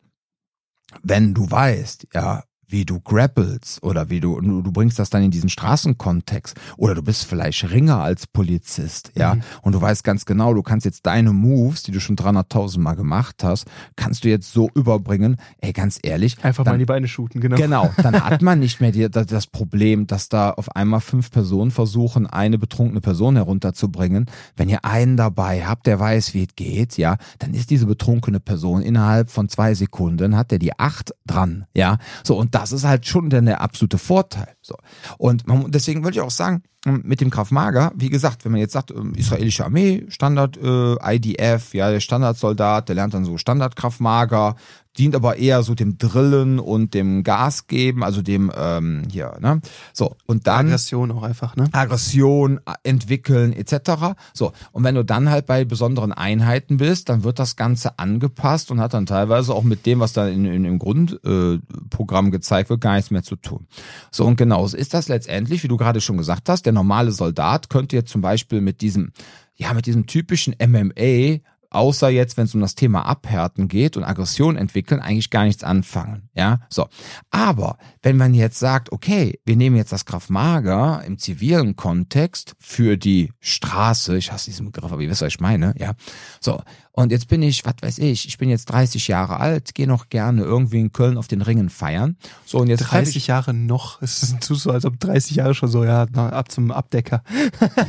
[1.02, 5.30] wenn du weißt, ja, wie du grapples oder wie du, du bringst das dann in
[5.30, 9.42] diesen Straßenkontext oder du bist vielleicht Ringer als Polizist, ja, mhm.
[9.62, 12.96] und du weißt ganz genau, du kannst jetzt deine Moves, die du schon 300.000 Mal
[12.96, 16.44] gemacht hast, kannst du jetzt so überbringen, ey, ganz ehrlich.
[16.44, 17.58] Einfach dann, mal in die Beine shooten, genau.
[17.58, 21.70] Genau, dann hat man nicht mehr die, das Problem, dass da auf einmal fünf Personen
[21.70, 24.26] versuchen, eine betrunkene Person herunterzubringen.
[24.58, 28.40] Wenn ihr einen dabei habt, der weiß, wie es geht, ja, dann ist diese betrunkene
[28.40, 32.72] Person innerhalb von zwei Sekunden, hat der die acht dran, ja, so, und da das
[32.72, 34.56] ist halt schon dann der absolute Vorteil.
[34.64, 34.76] So.
[35.18, 38.52] Und man, deswegen würde ich auch sagen, ähm, mit dem Krav Maga, wie gesagt, wenn
[38.52, 43.26] man jetzt sagt, ähm, israelische Armee, Standard äh, IDF, ja, der Standardsoldat, der lernt dann
[43.26, 44.56] so Standard Krav Maga,
[44.98, 49.60] dient aber eher so dem Drillen und dem Gas geben, also dem ähm, hier, ne?
[49.92, 51.68] So, und dann Aggression auch einfach, ne?
[51.72, 54.14] Aggression äh, entwickeln etc.
[54.34, 58.70] So, und wenn du dann halt bei besonderen Einheiten bist, dann wird das Ganze angepasst
[58.70, 62.70] und hat dann teilweise auch mit dem, was da in, in, im Grundprogramm äh, gezeigt
[62.70, 63.66] wird, gar nichts mehr zu tun.
[64.12, 67.72] So, und genauso ist das letztendlich, wie du gerade schon gesagt hast, der normale Soldat
[67.72, 69.12] könnte jetzt zum Beispiel mit diesem,
[69.56, 71.40] ja, mit diesem typischen MMA
[71.72, 75.64] außer jetzt, wenn es um das Thema Abhärten geht und Aggression entwickeln, eigentlich gar nichts
[75.64, 76.30] anfangen.
[76.36, 76.88] Ja, so.
[77.32, 82.54] Aber wenn man jetzt sagt, okay, wir nehmen jetzt das Kraft Mager im zivilen Kontext
[82.60, 85.94] für die Straße, ich hasse diesen Begriff, aber ihr wisst, was ich meine, ja.
[86.40, 86.62] So.
[86.96, 90.10] Und jetzt bin ich, was weiß ich, ich bin jetzt 30 Jahre alt, gehe noch
[90.10, 92.18] gerne irgendwie in Köln auf den Ringen feiern.
[92.46, 94.02] So, und jetzt 30 Jahre noch.
[94.14, 97.24] Es ist so, als ob 30 Jahre schon so, ja, ab zum Abdecker.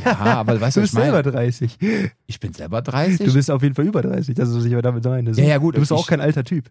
[0.05, 1.77] Ja, aber weißt du, du, bist selber 30.
[2.27, 3.27] Ich bin selber 30.
[3.27, 5.33] Du bist auf jeden Fall über 30, das ist, was ich damit meine.
[5.33, 5.77] Ja, ja, gut.
[5.77, 6.71] Du bist ich, auch kein alter Typ.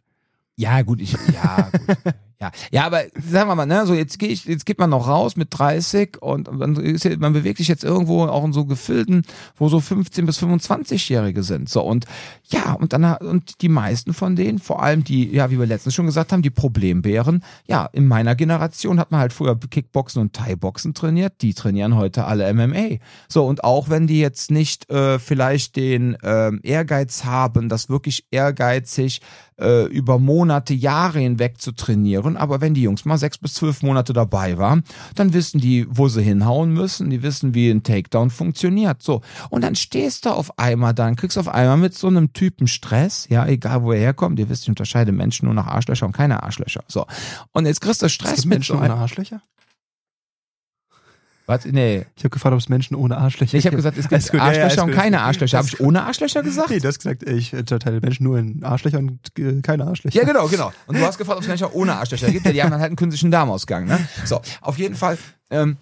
[0.55, 1.97] Ja, gut, ich, ja, gut.
[2.43, 5.07] Ja, ja, aber sagen wir mal, ne, so jetzt gehe ich, jetzt geht man noch
[5.07, 9.23] raus mit 30 und, und ist, man bewegt sich jetzt irgendwo auch in so Gefilden,
[9.55, 11.69] wo so 15 bis 25-Jährige sind.
[11.69, 12.05] So und
[12.49, 15.93] ja, und dann und die meisten von denen, vor allem die, ja, wie wir letztens
[15.93, 20.33] schon gesagt haben, die Problembären, ja, in meiner Generation hat man halt früher Kickboxen und
[20.33, 22.97] Thai-Boxen trainiert, die trainieren heute alle MMA.
[23.29, 28.25] So und auch wenn die jetzt nicht äh, vielleicht den äh, Ehrgeiz haben, das wirklich
[28.31, 29.21] ehrgeizig
[29.63, 32.37] äh, über Monate, Jahre hinweg zu trainieren.
[32.37, 34.83] Aber wenn die Jungs mal sechs bis zwölf Monate dabei waren,
[35.15, 37.09] dann wissen die, wo sie hinhauen müssen.
[37.09, 39.01] Die wissen, wie ein Takedown funktioniert.
[39.01, 39.21] So.
[39.49, 43.27] Und dann stehst du auf einmal dann, kriegst auf einmal mit so einem Typen Stress,
[43.29, 44.37] ja, egal wo er herkommt.
[44.39, 46.83] Ihr wisst, ich unterscheide Menschen nur nach Arschlöcher und keine Arschlöcher.
[46.87, 47.05] So.
[47.53, 49.41] Und jetzt kriegst du Stress mit Menschen ohne Arschlöcher?
[51.45, 51.65] Was?
[51.65, 52.05] Nee.
[52.15, 54.39] Ich habe gefragt, ob es Menschen ohne Arschlöcher nee, Ich habe gesagt, es gibt gut,
[54.39, 55.57] Arschlöcher ja, ja, und keine Arschlöcher.
[55.57, 56.69] Habe ich ohne Arschlöcher gesagt?
[56.69, 60.17] Nee, du hast gesagt, ich unterteile Menschen nur in Arschlöcher und äh, keine Arschlöcher.
[60.17, 60.71] Ja, genau, genau.
[60.87, 62.45] Und du hast gefragt, ob es Menschen ohne Arschlöcher gibt.
[62.45, 63.85] Ja, die haben dann halt einen künstlichen Darmausgang.
[63.85, 63.99] Ne?
[64.23, 65.17] So, auf jeden Fall.
[65.49, 65.77] Ähm,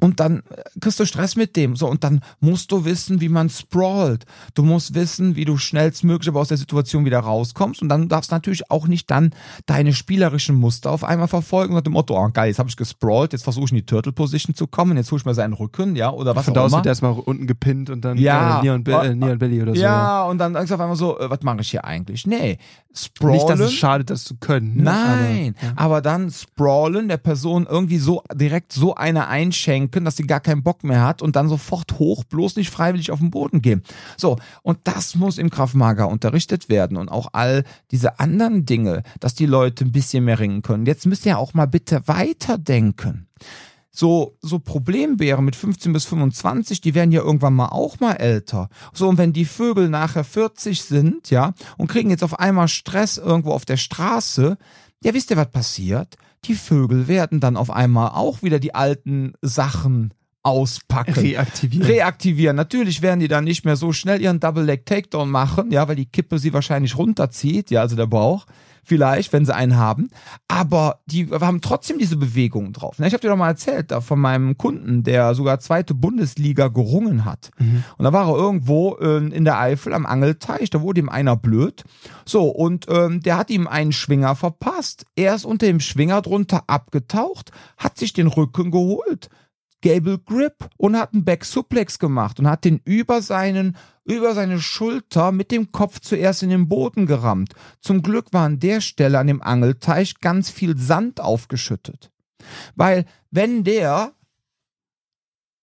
[0.00, 0.42] und dann
[0.80, 1.76] kriegst du Stress mit dem.
[1.76, 4.24] So, und dann musst du wissen, wie man sprawlt.
[4.54, 7.82] Du musst wissen, wie du schnellstmöglich aber aus der Situation wieder rauskommst.
[7.82, 9.30] Und dann darfst du natürlich auch nicht dann
[9.66, 13.32] deine spielerischen Muster auf einmal verfolgen und dem Motto, oh geil, jetzt habe ich gesprawlt,
[13.32, 16.10] jetzt versuche ich in die Turtle-Position zu kommen, jetzt hole ich mir seinen Rücken, ja,
[16.10, 16.70] oder was Von auch immer.
[16.70, 19.74] Von da wird erstmal unten gepinnt und dann ja, äh, Neon, äh, Neon Belly oder
[19.74, 19.80] so.
[19.80, 22.26] Ja, und dann sagst du auf einmal so, äh, was mache ich hier eigentlich?
[22.26, 22.58] Nee,
[22.92, 23.34] sprawlen.
[23.34, 24.76] Nicht, dass es schadet, das zu können.
[24.76, 24.82] Ne?
[24.84, 25.72] Nein, aber, ja.
[25.76, 30.62] aber dann sprawlen, der Person irgendwie so direkt so eine einschenken, dass sie gar keinen
[30.62, 33.82] Bock mehr hat und dann sofort hoch, bloß nicht freiwillig auf den Boden gehen.
[34.16, 39.34] So, und das muss im Kraftmager unterrichtet werden und auch all diese anderen Dinge, dass
[39.34, 40.86] die Leute ein bisschen mehr ringen können.
[40.86, 43.26] Jetzt müsst ihr auch mal bitte weiterdenken
[43.96, 48.68] so, so Problembären mit 15 bis 25, die werden ja irgendwann mal auch mal älter.
[48.92, 53.18] So, und wenn die Vögel nachher 40 sind, ja, und kriegen jetzt auf einmal Stress
[53.18, 54.58] irgendwo auf der Straße,
[55.04, 56.16] ja, wisst ihr, was passiert?
[56.46, 61.14] Die Vögel werden dann auf einmal auch wieder die alten Sachen auspacken.
[61.14, 61.86] Reaktivieren.
[61.86, 62.56] Reaktivieren.
[62.56, 65.96] Natürlich werden die dann nicht mehr so schnell ihren Double Leg Takedown machen, ja, weil
[65.96, 68.46] die Kippe sie wahrscheinlich runterzieht, ja, also der Bauch
[68.84, 70.08] vielleicht, wenn sie einen haben.
[70.48, 72.96] Aber die haben trotzdem diese Bewegungen drauf.
[72.98, 77.24] Ich habe dir doch mal erzählt da von meinem Kunden, der sogar zweite Bundesliga gerungen
[77.24, 77.50] hat.
[77.58, 77.84] Mhm.
[77.96, 81.36] Und da war er irgendwo äh, in der Eifel am Angelteich, da wurde ihm einer
[81.36, 81.84] blöd.
[82.24, 85.06] So, und ähm, der hat ihm einen Schwinger verpasst.
[85.16, 89.28] Er ist unter dem Schwinger drunter abgetaucht, hat sich den Rücken geholt.
[89.84, 94.58] Gable Grip und hat einen Back Suplex gemacht und hat den über seinen über seine
[94.58, 97.52] Schulter mit dem Kopf zuerst in den Boden gerammt.
[97.80, 102.10] Zum Glück war an der Stelle an dem Angelteich ganz viel Sand aufgeschüttet.
[102.74, 104.12] Weil wenn der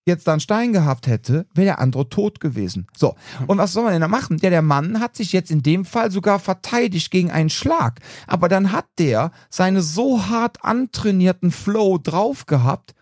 [0.05, 2.86] jetzt dann Stein gehabt hätte, wäre der andere tot gewesen.
[2.95, 3.15] So,
[3.47, 4.38] und was soll man denn da machen?
[4.41, 7.99] Ja, der Mann hat sich jetzt in dem Fall sogar verteidigt gegen einen Schlag.
[8.27, 12.93] Aber dann hat der seine so hart antrainierten Flow drauf gehabt,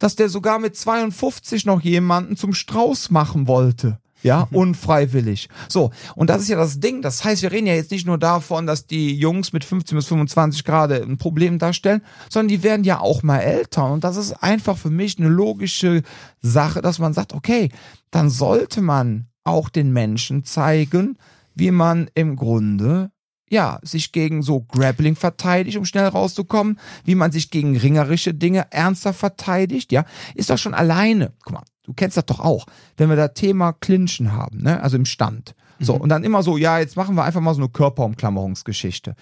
[0.00, 4.00] dass der sogar mit 52 noch jemanden zum Strauß machen wollte.
[4.22, 5.48] Ja, unfreiwillig.
[5.68, 7.02] So, und das ist ja das Ding.
[7.02, 10.06] Das heißt, wir reden ja jetzt nicht nur davon, dass die Jungs mit 15 bis
[10.06, 13.90] 25 Grad ein Problem darstellen, sondern die werden ja auch mal älter.
[13.90, 16.02] Und das ist einfach für mich eine logische
[16.42, 17.70] Sache, dass man sagt, okay,
[18.10, 21.16] dann sollte man auch den Menschen zeigen,
[21.54, 23.10] wie man im Grunde
[23.50, 28.66] ja, sich gegen so Grappling verteidigt, um schnell rauszukommen, wie man sich gegen ringerische Dinge
[28.70, 31.32] ernster verteidigt, ja, ist doch schon alleine.
[31.42, 34.96] Guck mal, du kennst das doch auch, wenn wir da Thema Clinchen haben, ne, also
[34.96, 35.54] im Stand.
[35.80, 36.00] So, mhm.
[36.02, 39.16] und dann immer so, ja, jetzt machen wir einfach mal so eine Körperumklammerungsgeschichte.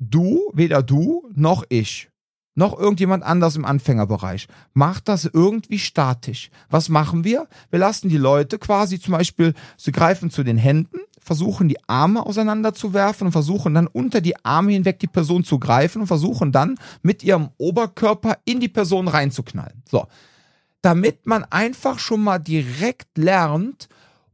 [0.00, 2.10] du, weder du noch ich,
[2.54, 6.50] noch irgendjemand anders im Anfängerbereich macht das irgendwie statisch.
[6.68, 7.46] Was machen wir?
[7.70, 12.24] Wir lassen die Leute quasi zum Beispiel, sie greifen zu den Händen, versuchen die Arme
[12.24, 16.76] auseinanderzuwerfen und versuchen dann unter die Arme hinweg die Person zu greifen und versuchen dann
[17.02, 19.82] mit ihrem Oberkörper in die Person reinzuknallen.
[19.88, 20.06] So.
[20.80, 23.88] Damit man einfach schon mal direkt lernt,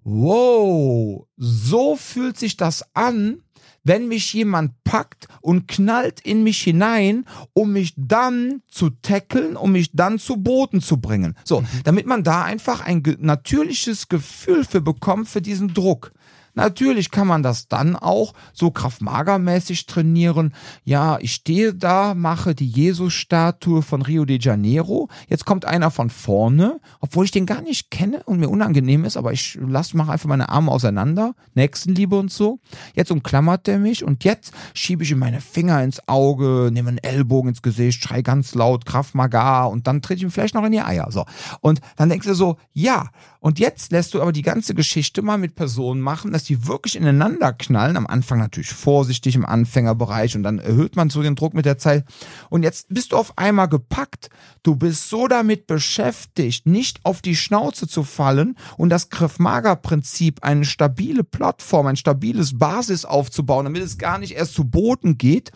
[0.04, 3.42] wow, so fühlt sich das an,
[3.82, 9.72] wenn mich jemand packt und knallt in mich hinein, um mich dann zu tackeln, um
[9.72, 11.36] mich dann zu Boden zu bringen.
[11.44, 11.66] So, mhm.
[11.82, 16.12] damit man da einfach ein natürliches Gefühl für bekommt für diesen Druck.
[16.54, 20.54] Natürlich kann man das dann auch so kraftmagermäßig trainieren.
[20.84, 25.08] Ja, ich stehe da, mache die Jesus-Statue von Rio de Janeiro.
[25.28, 29.16] Jetzt kommt einer von vorne, obwohl ich den gar nicht kenne und mir unangenehm ist,
[29.16, 32.60] aber ich lasse, mache einfach meine Arme auseinander, Nächstenliebe und so.
[32.94, 36.98] Jetzt umklammert der mich und jetzt schiebe ich ihm meine Finger ins Auge, nehme einen
[36.98, 40.72] Ellbogen ins Gesicht, schrei ganz laut Kraftmagar und dann trete ich ihm vielleicht noch in
[40.72, 41.08] die Eier.
[41.10, 41.24] So.
[41.60, 45.36] Und dann denkst du so, ja, und jetzt lässt du aber die ganze Geschichte mal
[45.36, 47.96] mit Personen machen, dass die wirklich ineinander knallen.
[47.96, 51.78] Am Anfang natürlich vorsichtig im Anfängerbereich und dann erhöht man so den Druck mit der
[51.78, 52.04] Zeit.
[52.50, 54.30] Und jetzt bist du auf einmal gepackt.
[54.62, 60.64] Du bist so damit beschäftigt, nicht auf die Schnauze zu fallen und das Griff-Mager-Prinzip, eine
[60.64, 65.52] stabile Plattform, ein stabiles Basis aufzubauen, damit es gar nicht erst zu Boden geht,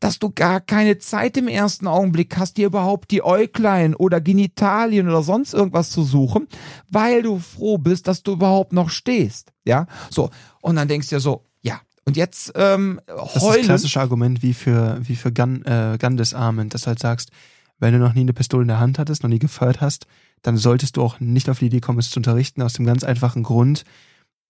[0.00, 5.08] dass du gar keine Zeit im ersten Augenblick hast, dir überhaupt die Äuglein oder Genitalien
[5.08, 6.48] oder sonst irgendwas zu suchen,
[6.88, 9.52] weil du froh bist, dass du überhaupt noch stehst.
[9.68, 10.30] Ja, so.
[10.62, 13.26] Und dann denkst du dir so, ja, und jetzt ähm, heulen.
[13.34, 16.98] Das ist das klassische Argument wie für, wie für Gun, äh, Gun Disarmament, dass halt
[16.98, 17.30] sagst,
[17.78, 20.06] wenn du noch nie eine Pistole in der Hand hattest, noch nie gefeuert hast,
[20.40, 23.04] dann solltest du auch nicht auf die Idee kommen, es zu unterrichten, aus dem ganz
[23.04, 23.84] einfachen Grund,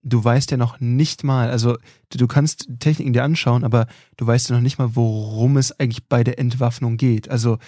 [0.05, 1.77] du weißt ja noch nicht mal, also
[2.11, 5.79] du, du kannst Techniken dir anschauen, aber du weißt ja noch nicht mal, worum es
[5.81, 7.29] eigentlich bei der Entwaffnung geht.
[7.29, 7.59] Also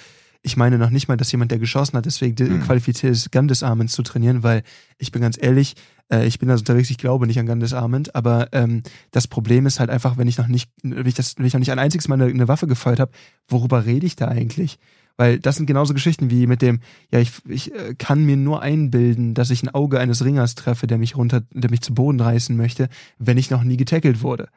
[0.43, 2.63] ich meine noch nicht mal, dass jemand, der geschossen hat, deswegen mhm.
[2.63, 4.63] qualifiziert ist, Gun Disarmament zu trainieren, weil
[4.99, 5.75] ich bin ganz ehrlich,
[6.11, 9.67] äh, ich bin da unterwegs, ich glaube nicht an Gun Disarmament, aber ähm, das Problem
[9.67, 11.79] ist halt einfach, wenn ich noch nicht, wenn ich, das, wenn ich noch nicht ein
[11.79, 13.13] einziges Mal eine, eine Waffe gefeuert habe,
[13.49, 14.79] worüber rede ich da eigentlich?
[15.17, 16.81] Weil das sind genauso Geschichten wie mit dem,
[17.13, 20.87] ja, ich, ich äh, kann mir nur einbilden, dass ich ein Auge eines Ringers treffe,
[20.87, 24.49] der mich runter, der mich zu Boden reißen möchte, wenn ich noch nie getackelt wurde.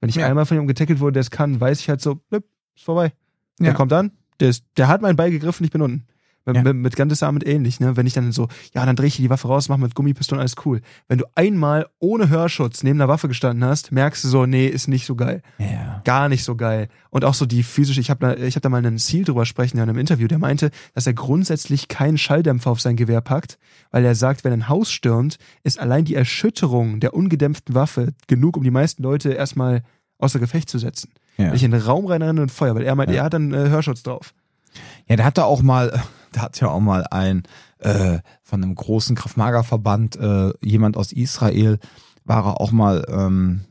[0.00, 0.28] Wenn ich ja.
[0.28, 2.38] einmal von ihm getackelt wurde, der es kann, weiß ich halt so, nö,
[2.76, 3.12] ist vorbei.
[3.58, 6.06] Der kommt an, der, ist, der hat meinen Ball gegriffen, ich bin unten.
[6.54, 6.62] Ja.
[6.62, 7.96] Mit, mit Gun Disarmament ähnlich, ne?
[7.96, 10.54] Wenn ich dann so, ja, dann drehe ich die Waffe raus, mach mit Gummipistolen, alles
[10.64, 10.80] cool.
[11.08, 14.86] Wenn du einmal ohne Hörschutz neben der Waffe gestanden hast, merkst du so, nee, ist
[14.86, 15.42] nicht so geil.
[15.58, 16.02] Ja.
[16.04, 16.88] Gar nicht so geil.
[17.10, 19.44] Und auch so die physische, ich habe da, ich hab da mal einen Ziel drüber
[19.44, 23.58] sprechen in einem Interview, der meinte, dass er grundsätzlich keinen Schalldämpfer auf sein Gewehr packt,
[23.90, 28.56] weil er sagt, wenn ein Haus stürmt, ist allein die Erschütterung der ungedämpften Waffe genug,
[28.56, 29.82] um die meisten Leute erstmal
[30.18, 31.10] außer Gefecht zu setzen.
[31.36, 31.46] Ja.
[31.48, 33.16] Wenn ich in den Raum reinrenne und Feuer, weil er meint, ja.
[33.16, 34.34] er hat dann äh, Hörschutz drauf.
[35.08, 36.02] Ja, der hatte auch mal,
[36.34, 37.42] der hat ja auch mal ein
[37.78, 41.78] äh, von einem großen Kraftmagerverband, äh, jemand aus Israel,
[42.24, 43.62] war er auch mal ähm,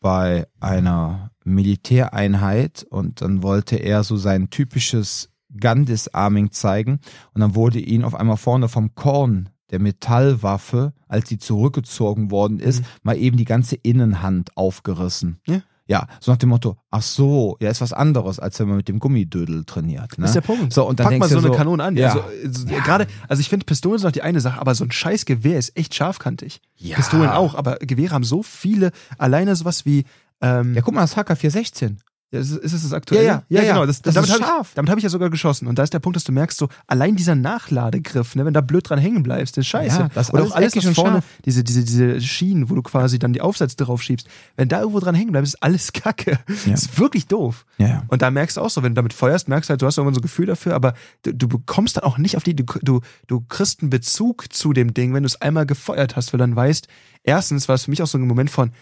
[0.00, 7.00] bei einer Militäreinheit und dann wollte er so sein typisches Gun-Disarming zeigen
[7.34, 12.58] und dann wurde ihn auf einmal vorne vom Korn der Metallwaffe, als sie zurückgezogen worden
[12.58, 12.86] ist, mhm.
[13.02, 15.40] mal eben die ganze Innenhand aufgerissen.
[15.46, 15.62] Ja.
[15.88, 18.88] Ja, so nach dem Motto, ach so, ja, ist was anderes, als wenn man mit
[18.88, 20.18] dem Gummidödel trainiert.
[20.18, 20.22] Ne?
[20.22, 20.70] Das ist der Punkt.
[20.74, 21.96] So, und dann Pack mal so eine so, Kanone an.
[21.96, 22.12] Ja.
[22.44, 22.80] Also, ja.
[22.80, 25.58] gerade, also ich finde, Pistolen sind noch die eine Sache, aber so ein scheiß Gewehr
[25.58, 26.60] ist echt scharfkantig.
[26.76, 26.96] Ja.
[26.96, 30.04] Pistolen auch, aber Gewehre haben so viele, alleine sowas wie.
[30.42, 31.96] Ähm, ja, guck mal, das HK416.
[32.30, 33.24] Ist, ist es das aktuelle?
[33.24, 33.86] Ja, ja, ja, ja genau.
[33.86, 35.66] Das, das damit habe ich, damit hab ich ja sogar geschossen.
[35.66, 38.60] Und da ist der Punkt, dass du merkst, so allein dieser Nachladegriff, ne, wenn da
[38.60, 39.98] blöd dran hängen bleibst, das ist scheiße.
[40.00, 43.32] Ja, das Oder auch alles, was vorne, diese, diese, diese Schienen, wo du quasi dann
[43.32, 46.32] die Aufsätze drauf schiebst, wenn da irgendwo dran hängen bleibt, ist alles Kacke.
[46.32, 46.72] Ja.
[46.72, 47.64] Das ist wirklich doof.
[47.78, 48.04] Ja.
[48.08, 49.96] Und da merkst du auch so, wenn du damit feuerst, merkst du halt, du hast
[49.96, 52.64] irgendwann so ein Gefühl dafür, aber du, du bekommst dann auch nicht auf die, du,
[52.82, 56.38] du, du kriegst einen Bezug zu dem Ding, wenn du es einmal gefeuert hast, weil
[56.38, 56.88] dann weißt,
[57.22, 58.72] erstens war es für mich auch so ein Moment von,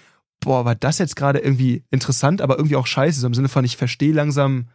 [0.41, 3.65] boah, war das jetzt gerade irgendwie interessant, aber irgendwie auch scheiße, so im Sinne von,
[3.65, 4.69] ich verstehe langsam,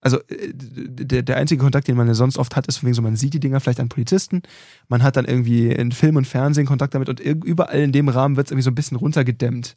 [0.00, 3.02] also äh, der, der einzige Kontakt, den man ja sonst oft hat, ist wegen so,
[3.02, 4.42] man sieht die Dinger vielleicht an Polizisten,
[4.88, 8.36] man hat dann irgendwie in Film und Fernsehen Kontakt damit und überall in dem Rahmen
[8.36, 9.76] wird es irgendwie so ein bisschen runtergedämmt.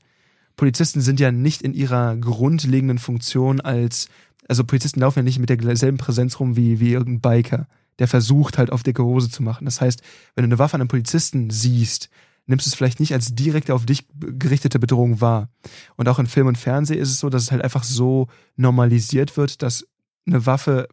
[0.56, 4.10] Polizisten sind ja nicht in ihrer grundlegenden Funktion als,
[4.48, 7.68] also Polizisten laufen ja nicht mit derselben Präsenz rum wie, wie irgendein Biker,
[8.00, 9.66] der versucht halt auf dicke Hose zu machen.
[9.66, 10.02] Das heißt,
[10.36, 12.10] wenn du eine Waffe an einem Polizisten siehst,
[12.45, 15.49] nimmst es vielleicht nicht als direkt auf dich gerichtete Bedrohung wahr.
[15.95, 19.38] Und auch in Film und Fernsehen ist es so, dass es halt einfach so normalisiert
[19.38, 19.86] wird, dass
[20.27, 20.88] eine Waffe,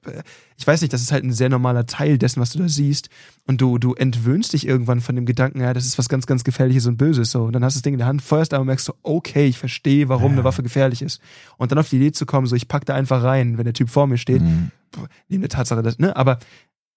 [0.57, 3.11] ich weiß nicht, das ist halt ein sehr normaler Teil dessen, was du da siehst.
[3.47, 6.45] Und du, du entwöhnst dich irgendwann von dem Gedanken, ja, das ist was ganz, ganz
[6.45, 7.31] Gefährliches und Böses.
[7.31, 7.45] So.
[7.45, 9.59] Und dann hast du das Ding in der Hand, feuerst aber merkst du, okay, ich
[9.59, 11.21] verstehe, warum eine Waffe gefährlich ist.
[11.59, 13.75] Und dann auf die Idee zu kommen, so, ich pack da einfach rein, wenn der
[13.75, 14.71] Typ vor mir steht, mhm.
[15.29, 16.39] neben der Tatsache, dass, ne, aber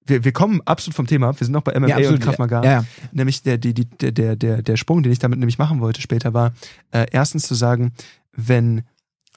[0.05, 1.39] wir, wir kommen absolut vom Thema ab.
[1.39, 2.63] Wir sind noch bei MMA ja, und Krav Maga.
[2.63, 2.85] Ja, ja.
[3.11, 6.33] Nämlich der, die, die, der, der, der Sprung, den ich damit nämlich machen wollte später,
[6.33, 6.53] war
[6.91, 7.93] äh, erstens zu sagen,
[8.33, 8.83] wenn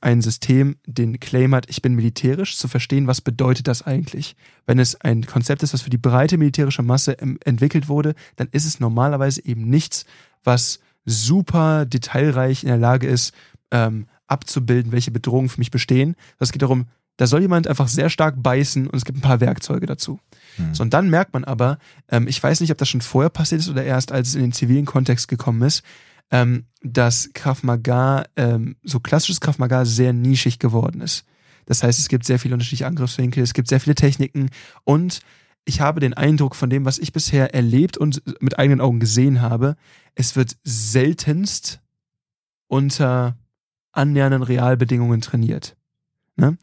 [0.00, 4.36] ein System den Claim hat, ich bin militärisch, zu verstehen, was bedeutet das eigentlich.
[4.66, 8.66] Wenn es ein Konzept ist, was für die breite militärische Masse entwickelt wurde, dann ist
[8.66, 10.04] es normalerweise eben nichts,
[10.42, 13.32] was super detailreich in der Lage ist,
[13.70, 16.16] ähm, abzubilden, welche Bedrohungen für mich bestehen.
[16.38, 19.40] Es geht darum, da soll jemand einfach sehr stark beißen und es gibt ein paar
[19.40, 20.18] Werkzeuge dazu.
[20.72, 23.60] So, und dann merkt man aber, ähm, ich weiß nicht, ob das schon vorher passiert
[23.60, 25.82] ist oder erst, als es in den zivilen Kontext gekommen ist,
[26.30, 31.24] ähm, dass Krav Maga, ähm, so klassisches Krav Maga sehr nischig geworden ist.
[31.66, 34.50] Das heißt, es gibt sehr viele unterschiedliche Angriffswinkel, es gibt sehr viele Techniken
[34.84, 35.20] und
[35.64, 39.40] ich habe den Eindruck von dem, was ich bisher erlebt und mit eigenen Augen gesehen
[39.40, 39.76] habe,
[40.14, 41.80] es wird seltenst
[42.66, 43.36] unter
[43.92, 45.76] annähernden Realbedingungen trainiert.
[46.36, 46.58] Ne?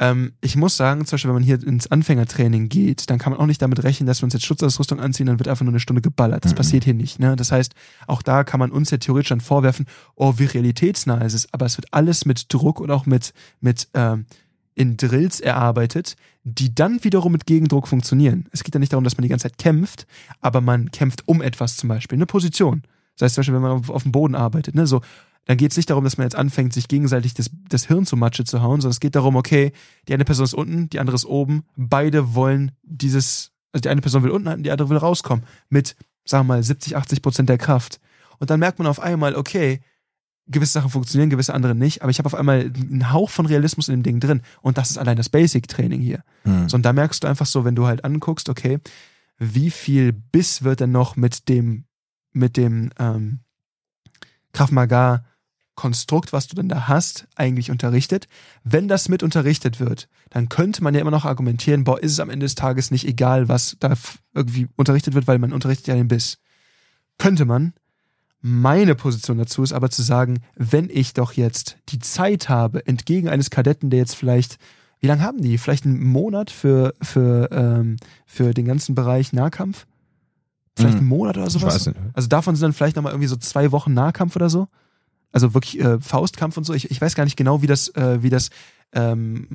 [0.00, 3.40] Ähm, ich muss sagen, zum Beispiel, wenn man hier ins Anfängertraining geht, dann kann man
[3.40, 5.80] auch nicht damit rechnen, dass wir uns jetzt Schutzausrüstung anziehen, dann wird einfach nur eine
[5.80, 6.44] Stunde geballert.
[6.44, 6.56] Das mhm.
[6.56, 7.18] passiert hier nicht.
[7.18, 7.36] Ne?
[7.36, 7.74] Das heißt,
[8.06, 11.52] auch da kann man uns ja theoretisch dann vorwerfen, oh, wie realitätsnah ist es.
[11.52, 14.26] Aber es wird alles mit Druck und auch mit, mit ähm,
[14.74, 18.46] in Drills erarbeitet, die dann wiederum mit Gegendruck funktionieren.
[18.52, 20.06] Es geht ja nicht darum, dass man die ganze Zeit kämpft,
[20.40, 22.82] aber man kämpft um etwas zum Beispiel, eine Position.
[23.16, 25.00] Das heißt zum Beispiel, wenn man auf, auf dem Boden arbeitet, ne, so,
[25.48, 28.18] dann geht es nicht darum, dass man jetzt anfängt, sich gegenseitig das, das Hirn zu
[28.18, 29.72] Matsche zu hauen, sondern es geht darum, okay,
[30.06, 34.02] die eine Person ist unten, die andere ist oben, beide wollen dieses, also die eine
[34.02, 37.48] Person will unten halten, die andere will rauskommen, mit, sagen wir mal, 70, 80 Prozent
[37.48, 37.98] der Kraft.
[38.38, 39.80] Und dann merkt man auf einmal, okay,
[40.48, 43.88] gewisse Sachen funktionieren, gewisse andere nicht, aber ich habe auf einmal einen Hauch von Realismus
[43.88, 44.42] in dem Ding drin.
[44.60, 46.24] Und das ist allein das Basic-Training hier.
[46.44, 46.68] Mhm.
[46.68, 48.80] So, und da merkst du einfach so, wenn du halt anguckst, okay,
[49.38, 51.84] wie viel Biss wird denn noch mit dem,
[52.32, 53.40] mit dem ähm,
[54.52, 55.24] Krav Maga
[55.78, 58.26] Konstrukt, was du denn da hast, eigentlich unterrichtet.
[58.64, 62.18] Wenn das mit unterrichtet wird, dann könnte man ja immer noch argumentieren, boah, ist es
[62.18, 63.94] am Ende des Tages nicht egal, was da
[64.34, 66.38] irgendwie unterrichtet wird, weil man unterrichtet ja den Biss.
[67.16, 67.74] Könnte man.
[68.40, 73.28] Meine Position dazu ist aber zu sagen, wenn ich doch jetzt die Zeit habe, entgegen
[73.28, 74.58] eines Kadetten, der jetzt vielleicht,
[74.98, 75.58] wie lange haben die?
[75.58, 79.86] Vielleicht einen Monat für, für, ähm, für den ganzen Bereich Nahkampf?
[80.74, 81.02] Vielleicht hm.
[81.02, 81.88] einen Monat oder sowas?
[82.14, 84.66] Also davon sind dann vielleicht nochmal irgendwie so zwei Wochen Nahkampf oder so?
[85.32, 86.74] Also wirklich äh, Faustkampf und so.
[86.74, 88.50] Ich, ich weiß gar nicht genau, wie das, äh, wie das
[88.92, 89.46] ähm,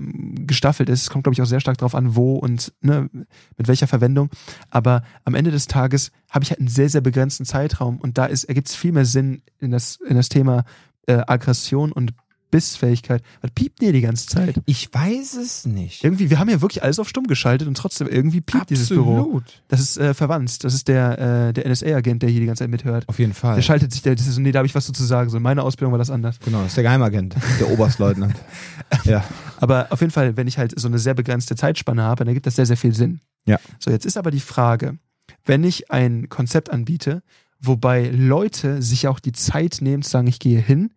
[0.46, 1.04] gestaffelt ist.
[1.04, 3.10] Es kommt, glaube ich, auch sehr stark darauf an, wo und ne,
[3.58, 4.30] mit welcher Verwendung.
[4.70, 8.28] Aber am Ende des Tages habe ich halt einen sehr, sehr begrenzten Zeitraum und da
[8.28, 10.66] ergibt es viel mehr Sinn in das, in das Thema
[11.08, 12.14] äh, Aggression und
[12.54, 13.24] Bissfähigkeit.
[13.42, 14.62] Was piept dir die ganze Zeit?
[14.68, 16.04] Ich weiß es nicht.
[16.04, 18.70] Irgendwie, wir haben ja wirklich alles auf stumm geschaltet und trotzdem irgendwie piept Absolut.
[18.70, 19.42] dieses Büro.
[19.70, 20.64] Das ist äh, verwandt.
[20.64, 23.10] Das ist der, äh, der NSA-Agent, der hier die ganze Zeit mithört.
[23.10, 23.56] Auf jeden Fall.
[23.56, 25.32] Der schaltet sich, der, das ist so, nee, da habe ich was zu sagen.
[25.32, 26.40] So, in meiner Ausbildung war das anders.
[26.46, 28.36] Genau, das ist der Geheimagent, der Oberstleutnant.
[29.04, 29.24] ja.
[29.58, 32.46] Aber auf jeden Fall, wenn ich halt so eine sehr begrenzte Zeitspanne habe, dann gibt
[32.46, 33.20] das sehr, sehr viel Sinn.
[33.48, 33.58] Ja.
[33.80, 35.00] So, jetzt ist aber die Frage,
[35.44, 37.24] wenn ich ein Konzept anbiete,
[37.60, 40.92] wobei Leute sich auch die Zeit nehmen zu sagen, ich gehe hin,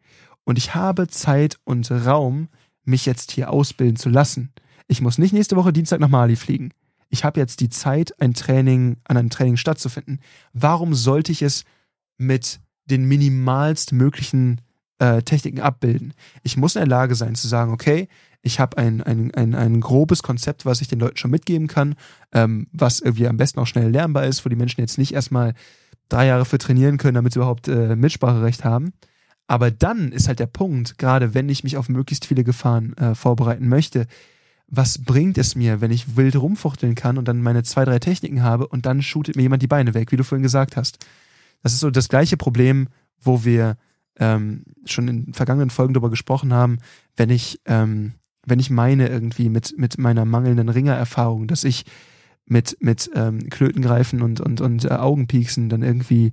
[0.47, 2.49] und ich habe Zeit und Raum,
[2.85, 4.53] mich jetzt hier ausbilden zu lassen.
[4.87, 6.71] Ich muss nicht nächste Woche Dienstag nach Mali fliegen.
[7.09, 10.21] Ich habe jetzt die Zeit, ein Training, an einem Training stattzufinden.
[10.53, 11.65] Warum sollte ich es
[12.17, 14.61] mit den minimalst möglichen
[14.99, 16.15] äh, Techniken abbilden?
[16.45, 18.09] Ich muss in der Lage sein zu sagen, okay,
[18.43, 21.97] ich habe ein, ein, ein, ein grobes Konzept, was ich den Leuten schon mitgeben kann,
[22.33, 25.55] ähm, was irgendwie am besten auch schnell lernbar ist, wo die Menschen jetzt nicht erstmal
[26.09, 28.93] drei Jahre für trainieren können, damit sie überhaupt äh, Mitspracherecht haben.
[29.47, 33.15] Aber dann ist halt der Punkt, gerade wenn ich mich auf möglichst viele Gefahren äh,
[33.15, 34.07] vorbereiten möchte,
[34.69, 38.43] was bringt es mir, wenn ich wild rumfuchteln kann und dann meine zwei, drei Techniken
[38.43, 41.07] habe und dann shootet mir jemand die Beine weg, wie du vorhin gesagt hast.
[41.63, 42.89] Das ist so das gleiche Problem,
[43.21, 43.77] wo wir
[44.19, 46.79] ähm, schon in vergangenen Folgen darüber gesprochen haben,
[47.17, 51.85] wenn ich, ähm, wenn ich meine irgendwie mit, mit meiner mangelnden Ringererfahrung, dass ich
[52.47, 56.33] mit, mit ähm, Klötengreifen und, und, und äh, Augenpieksen dann irgendwie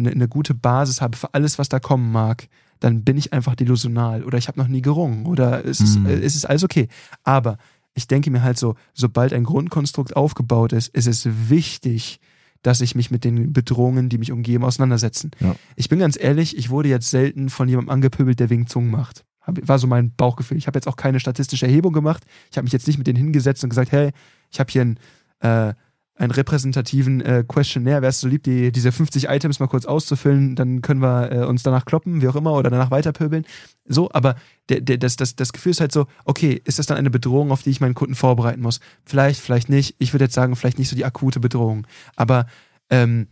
[0.00, 2.48] eine, eine gute Basis habe für alles, was da kommen mag,
[2.80, 6.06] dann bin ich einfach delusional oder ich habe noch nie gerungen oder es ist, mhm.
[6.06, 6.88] es ist alles okay.
[7.22, 7.58] Aber
[7.94, 12.20] ich denke mir halt so, sobald ein Grundkonstrukt aufgebaut ist, ist es wichtig,
[12.62, 15.30] dass ich mich mit den Bedrohungen, die mich umgeben, auseinandersetzen.
[15.40, 15.56] Ja.
[15.76, 19.24] Ich bin ganz ehrlich, ich wurde jetzt selten von jemandem angepöbelt, der wegen Zungen macht.
[19.46, 20.58] War so mein Bauchgefühl.
[20.58, 22.24] Ich habe jetzt auch keine statistische Erhebung gemacht.
[22.50, 24.12] Ich habe mich jetzt nicht mit denen hingesetzt und gesagt, hey,
[24.50, 24.98] ich habe hier ein
[25.40, 25.74] äh,
[26.20, 28.02] einen repräsentativen äh, Questionnaire.
[28.02, 31.46] Wärst du so lieb, die, diese 50 Items mal kurz auszufüllen, dann können wir äh,
[31.46, 33.46] uns danach kloppen, wie auch immer, oder danach weiterpöbeln.
[33.86, 34.36] So, aber
[34.68, 37.50] der, der, das, das, das Gefühl ist halt so, okay, ist das dann eine Bedrohung,
[37.50, 38.80] auf die ich meinen Kunden vorbereiten muss?
[39.06, 39.96] Vielleicht, vielleicht nicht.
[39.98, 41.86] Ich würde jetzt sagen, vielleicht nicht so die akute Bedrohung.
[42.16, 42.44] Aber
[42.90, 43.28] ähm,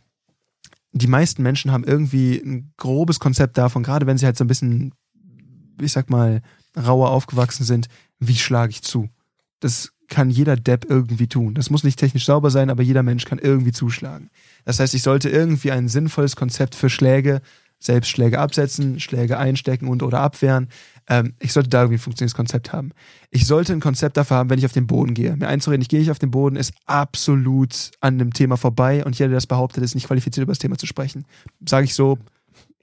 [0.93, 4.49] die meisten Menschen haben irgendwie ein grobes Konzept davon, gerade wenn sie halt so ein
[4.49, 4.95] bisschen,
[5.79, 6.41] ich sag mal,
[6.75, 9.11] rauer aufgewachsen sind, wie schlage ich zu?
[9.61, 11.55] Das kann jeder Depp irgendwie tun.
[11.55, 14.31] Das muss nicht technisch sauber sein, aber jeder Mensch kann irgendwie zuschlagen.
[14.65, 17.41] Das heißt, ich sollte irgendwie ein sinnvolles Konzept für Schläge,
[17.79, 20.69] selbst Schläge absetzen, Schläge einstecken und oder abwehren.
[21.09, 22.91] Ähm, ich sollte da irgendwie ein funktionierendes Konzept haben.
[23.31, 25.37] Ich sollte ein Konzept dafür haben, wenn ich auf den Boden gehe.
[25.37, 29.19] Mir einzureden, ich gehe nicht auf den Boden, ist absolut an dem Thema vorbei und
[29.19, 31.25] jeder, der das behauptet, ist nicht qualifiziert, über das Thema zu sprechen.
[31.67, 32.19] Sage ich so.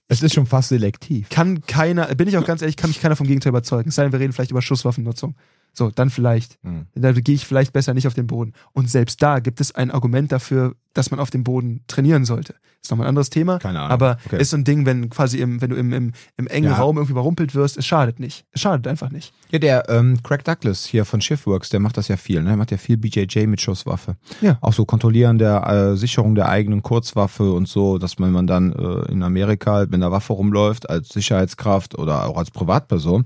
[0.07, 1.29] Es ist schon fast selektiv.
[1.29, 3.89] Kann keiner, bin ich auch ganz ehrlich, kann mich keiner vom Gegenteil überzeugen.
[3.89, 5.33] Es sei denn, wir reden vielleicht über Schusswaffennutzung.
[5.77, 6.57] So, dann vielleicht.
[6.63, 6.87] Hm.
[6.95, 8.53] Da gehe ich vielleicht besser nicht auf den Boden.
[8.71, 12.55] Und selbst da gibt es ein Argument dafür, dass man auf dem Boden trainieren sollte.
[12.81, 13.57] Ist nochmal ein anderes Thema.
[13.59, 13.91] Keine Ahnung.
[13.91, 14.39] Aber Okay.
[14.39, 16.77] ist so ein Ding, wenn quasi im, wenn du im, im, im engen Ja.
[16.77, 18.45] Raum irgendwie überrumpelt wirst, es schadet nicht.
[18.51, 19.33] Es schadet einfach nicht.
[19.51, 22.49] Ja, der ähm, Craig Douglas hier von Shiftworks, der macht das ja viel, ne?
[22.49, 24.15] Der macht ja viel BJJ mit Schusswaffe.
[24.39, 24.57] Ja.
[24.61, 28.71] Auch so Kontrollieren der äh, Sicherung der eigenen Kurzwaffe und so, dass man, man dann
[28.71, 33.25] äh, in Amerika halt mit einer Waffe rumläuft, als Sicherheitskraft oder auch als Privatperson,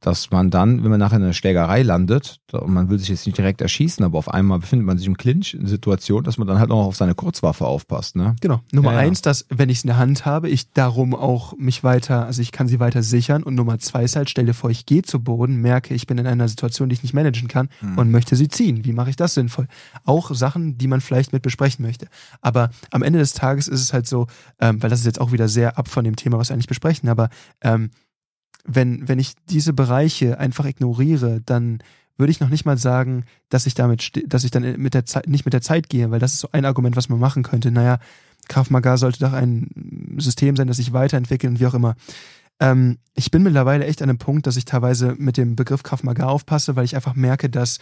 [0.00, 3.26] dass man dann, wenn man nachher in einer Schlägerei landet, und man will sich jetzt
[3.26, 6.70] nicht direkt erschießen, aber auf einmal befindet man sich im Clinch-Situation, dass man dann halt
[6.70, 8.36] auch auf seine Kurzwaffe aufpasst, ne?
[8.40, 8.60] Genau.
[8.72, 9.06] Nummer Ja, ja.
[9.06, 12.42] eins, dass, wenn ich es in der Hand habe, ich darum auch mich weiter, also
[12.42, 13.42] ich kann sie weiter sichern.
[13.42, 16.18] Und Nummer zwei ist halt, stell dir vor, ich gehe zu Boden, merke, ich bin
[16.18, 17.98] in einer Situation, die ich nicht managen kann Hm.
[17.98, 18.84] und möchte sie ziehen.
[18.84, 19.66] Wie mache ich das sinnvoll?
[20.04, 22.06] Auch Sachen, die man vielleicht mit besprechen möchte.
[22.40, 24.26] Aber am Ende des Tages ist es halt so,
[24.60, 26.66] ähm, weil das ist jetzt auch wieder sehr ab von dem Thema, was wir eigentlich
[26.68, 27.28] besprechen, aber
[27.62, 27.90] ähm,
[28.66, 31.78] wenn, wenn ich diese Bereiche einfach ignoriere, dann
[32.18, 35.28] würde ich noch nicht mal sagen, dass ich damit, dass ich dann mit der Zeit,
[35.28, 37.70] nicht mit der Zeit gehe, weil das ist so ein Argument, was man machen könnte.
[37.70, 37.98] Naja,
[38.48, 41.96] Krav Maga sollte doch ein System sein, das sich weiterentwickelt und wie auch immer.
[42.58, 46.02] Ähm, ich bin mittlerweile echt an einem Punkt, dass ich teilweise mit dem Begriff Krav
[46.02, 47.78] Maga aufpasse, weil ich einfach merke, dass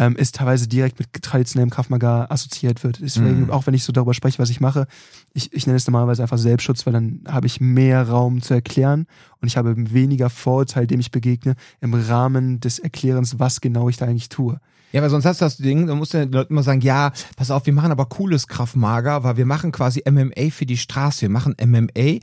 [0.00, 3.00] ähm, es teilweise direkt mit traditionellem Krav Maga assoziiert wird.
[3.02, 3.50] Deswegen, Mhm.
[3.50, 4.86] auch wenn ich so darüber spreche, was ich mache,
[5.34, 9.06] ich, ich nenne es normalerweise einfach Selbstschutz, weil dann habe ich mehr Raum zu erklären
[9.42, 13.98] und ich habe weniger Vorurteil, dem ich begegne, im Rahmen des Erklärens, was genau ich
[13.98, 14.58] da eigentlich tue.
[14.92, 17.12] Ja, weil sonst hast du das Ding, dann musst du den Leuten immer sagen, ja,
[17.36, 21.20] pass auf, wir machen aber cooles Kraftmager, weil wir machen quasi MMA für die Straße.
[21.22, 22.18] Wir machen MMA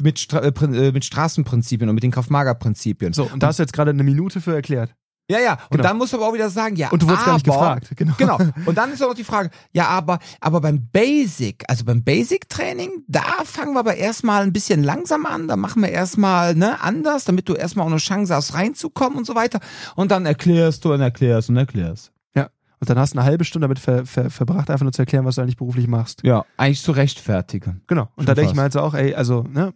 [0.00, 3.12] mit, Stra äh, äh, mit Straßenprinzipien und mit den Kraftmager-Prinzipien.
[3.12, 4.94] So, und da hast du jetzt gerade eine Minute für erklärt.
[5.28, 5.52] Ja, ja.
[5.54, 5.82] Und Genau.
[5.82, 6.88] dann musst du aber auch wieder sagen, ja.
[6.90, 7.88] Und du wurdest aber, gar nicht gefragt.
[7.96, 8.14] Genau.
[8.16, 8.38] Genau.
[8.66, 13.04] Und dann ist auch noch die Frage, ja, aber, aber beim Basic, also beim Basic-Training,
[13.08, 17.24] da fangen wir aber erstmal ein bisschen langsam an, da machen wir erstmal, ne, anders,
[17.24, 19.58] damit du erstmal auch eine Chance hast, reinzukommen und so weiter.
[19.96, 22.12] Und dann erklärst du und erklärst und erklärst.
[22.36, 22.48] Ja.
[22.78, 25.24] Und dann hast du eine halbe Stunde damit ver, ver, verbracht, einfach nur zu erklären,
[25.24, 26.20] was du eigentlich beruflich machst.
[26.22, 27.82] Ja, eigentlich zu rechtfertigen.
[27.88, 28.02] Genau.
[28.14, 29.74] Und Schon da denke ich mir halt so auch, ey, also, ne,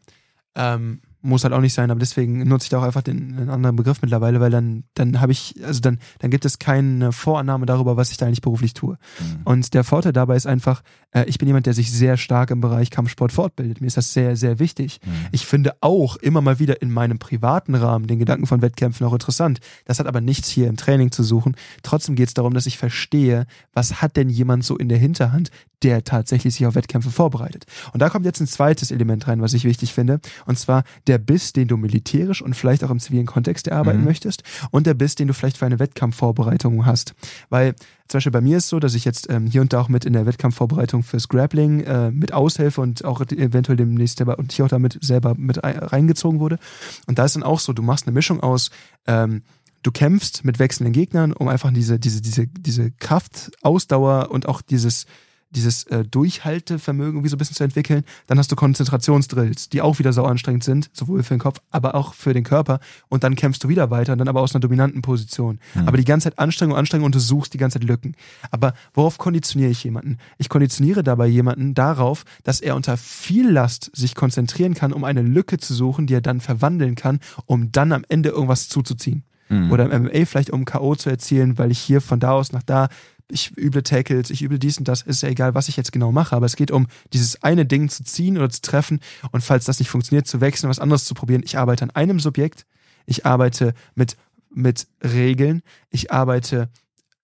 [0.55, 3.51] ähm, muss halt auch nicht sein, aber deswegen nutze ich da auch einfach den, einen
[3.51, 7.67] anderen Begriff mittlerweile, weil dann, dann habe ich, also dann, dann gibt es keine Vorannahme
[7.67, 8.97] darüber, was ich da eigentlich beruflich tue.
[9.19, 9.41] Mhm.
[9.45, 12.61] Und der Vorteil dabei ist einfach, äh, ich bin jemand, der sich sehr stark im
[12.61, 13.81] Bereich Kampfsport fortbildet.
[13.81, 15.01] Mir ist das sehr, sehr wichtig.
[15.05, 15.11] Mhm.
[15.33, 19.13] Ich finde auch immer mal wieder in meinem privaten Rahmen den Gedanken von Wettkämpfen auch
[19.13, 19.61] interessant.
[19.85, 21.55] Das hat aber nichts hier im Training zu suchen.
[21.83, 25.51] Trotzdem geht es darum, dass ich verstehe, was hat denn jemand so in der Hinterhand,
[25.83, 27.65] der tatsächlich sich auf Wettkämpfe vorbereitet.
[27.93, 30.21] Und da kommt jetzt ein zweites Element rein, was ich wichtig finde.
[30.47, 34.05] Und zwar der Biss, den du militärisch und vielleicht auch im zivilen Kontext erarbeiten Mhm.
[34.05, 37.15] möchtest und der Biss, den du vielleicht für eine Wettkampfvorbereitung hast.
[37.49, 37.75] Weil
[38.09, 39.89] zum Beispiel bei mir ist es so, dass ich jetzt ähm, hier und da auch
[39.89, 44.53] mit in der Wettkampfvorbereitung fürs Grappling äh, mit aushelfe und auch eventuell demnächst selber und
[44.53, 46.59] hier auch damit selber mit ein- reingezogen wurde.
[47.07, 48.71] Und da ist dann auch so, du machst eine Mischung aus,
[49.07, 49.43] ähm,
[49.83, 54.63] du kämpfst mit wechselnden Gegnern, um einfach diese, diese, diese, diese Kraft, Ausdauer und auch
[54.63, 55.07] dieses,
[55.51, 58.05] dieses äh, Durchhaltevermögen irgendwie so ein bisschen zu entwickeln.
[58.27, 61.95] Dann hast du Konzentrationsdrills, die auch wieder sau anstrengend sind, sowohl für den Kopf, aber
[61.95, 62.81] auch für den Körper.
[63.09, 65.59] Und dann kämpfst du wieder weiter, dann aber aus einer dominanten Position.
[65.75, 65.89] Mhm.
[65.89, 68.15] Aber die ganze Zeit Anstrengung, Anstrengung und du suchst die ganze Zeit Lücken.
[68.51, 70.19] Aber worauf konditioniere ich jemanden?
[70.39, 75.23] Ich konditioniere dabei jemanden darauf, dass er unter viel Last sich konzentrieren kann, um eine
[75.23, 79.25] Lücke zu suchen, die er dann verwandeln kann, um dann am Ende irgendwas zuzuziehen.
[79.49, 79.73] Mhm.
[79.73, 80.95] Oder im MMA vielleicht um K.O.
[80.95, 82.89] zu erzielen, weil ich hier von da aus nach da,
[83.31, 86.13] ich üble Tackles, ich üble dies und das, ist ja egal, was ich jetzt genau
[86.13, 89.01] mache, aber es geht um dieses eine Ding zu ziehen oder zu treffen
[89.33, 91.43] und falls das nicht funktioniert, zu wechseln, was anderes zu probieren.
[91.45, 92.67] Ich arbeite an einem Subjekt,
[93.07, 94.17] ich arbeite mit,
[94.53, 96.69] mit Regeln, ich arbeite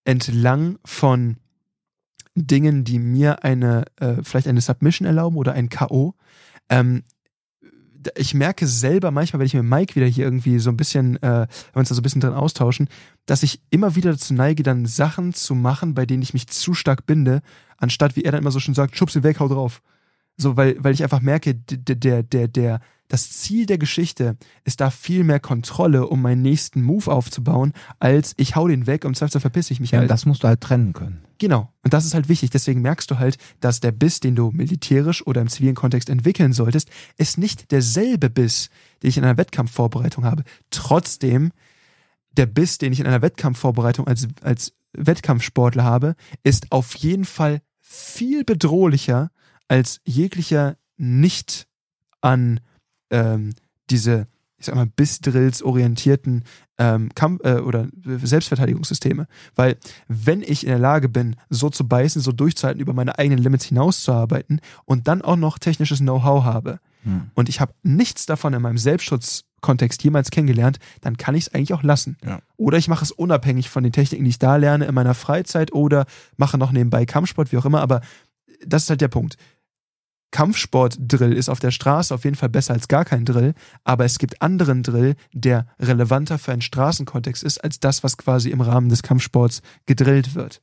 [0.04, 1.36] entlang von
[2.34, 6.14] Dingen, die mir eine, äh, vielleicht eine Submission erlauben oder ein K.O.
[6.68, 7.02] Ähm,
[8.14, 11.22] ich merke selber manchmal, wenn ich mit Mike wieder hier irgendwie so ein bisschen, äh,
[11.22, 12.88] wenn wir uns da so ein bisschen drin austauschen,
[13.26, 16.74] dass ich immer wieder dazu neige, dann Sachen zu machen, bei denen ich mich zu
[16.74, 17.42] stark binde,
[17.76, 19.82] anstatt wie er dann immer so schön sagt, schubs ihn weg, hau drauf.
[20.36, 24.80] So, weil, weil ich einfach merke, der, der, der, der, das Ziel der Geschichte ist
[24.80, 29.16] da viel mehr Kontrolle, um meinen nächsten Move aufzubauen, als ich hau den weg und
[29.16, 30.10] Zweifel verpiss ich mich Ja, halt.
[30.10, 31.22] das musst du halt trennen können.
[31.38, 31.72] Genau.
[31.84, 32.50] Und das ist halt wichtig.
[32.50, 36.52] Deswegen merkst du halt, dass der Biss, den du militärisch oder im zivilen Kontext entwickeln
[36.52, 38.70] solltest, ist nicht derselbe Biss,
[39.02, 40.44] den ich in einer Wettkampfvorbereitung habe.
[40.70, 41.52] Trotzdem,
[42.36, 47.60] der Biss, den ich in einer Wettkampfvorbereitung als, als Wettkampfsportler habe, ist auf jeden Fall
[47.80, 49.30] viel bedrohlicher
[49.68, 51.66] als jeglicher nicht
[52.20, 52.60] an
[53.10, 53.54] ähm,
[53.90, 54.26] diese,
[54.58, 56.44] ich sag mal, Bissdrills orientierten
[56.78, 59.26] ähm, Kampf äh, oder Selbstverteidigungssysteme.
[59.54, 59.76] Weil
[60.08, 63.64] wenn ich in der Lage bin, so zu beißen, so durchzuhalten, über meine eigenen Limits
[63.64, 67.30] hinauszuarbeiten und dann auch noch technisches Know-how habe Hm.
[67.34, 68.78] und ich habe nichts davon in meinem
[69.66, 72.16] Selbstschutzkontext jemals kennengelernt, dann kann ich es eigentlich auch lassen.
[72.24, 72.40] Ja.
[72.56, 75.72] Oder ich mache es unabhängig von den Techniken, die ich da lerne in meiner Freizeit
[75.72, 76.06] oder
[76.36, 77.80] mache noch nebenbei Kampfsport, wie auch immer.
[77.80, 78.00] Aber
[78.64, 79.36] das ist halt der Punkt.
[80.32, 83.54] Kampfsport-Drill ist auf der Straße auf jeden Fall besser als gar kein Drill,
[83.84, 88.50] aber es gibt anderen Drill, der relevanter für einen Straßenkontext ist, als das, was quasi
[88.50, 90.60] im Rahmen des Kampfsports gedrillt wird.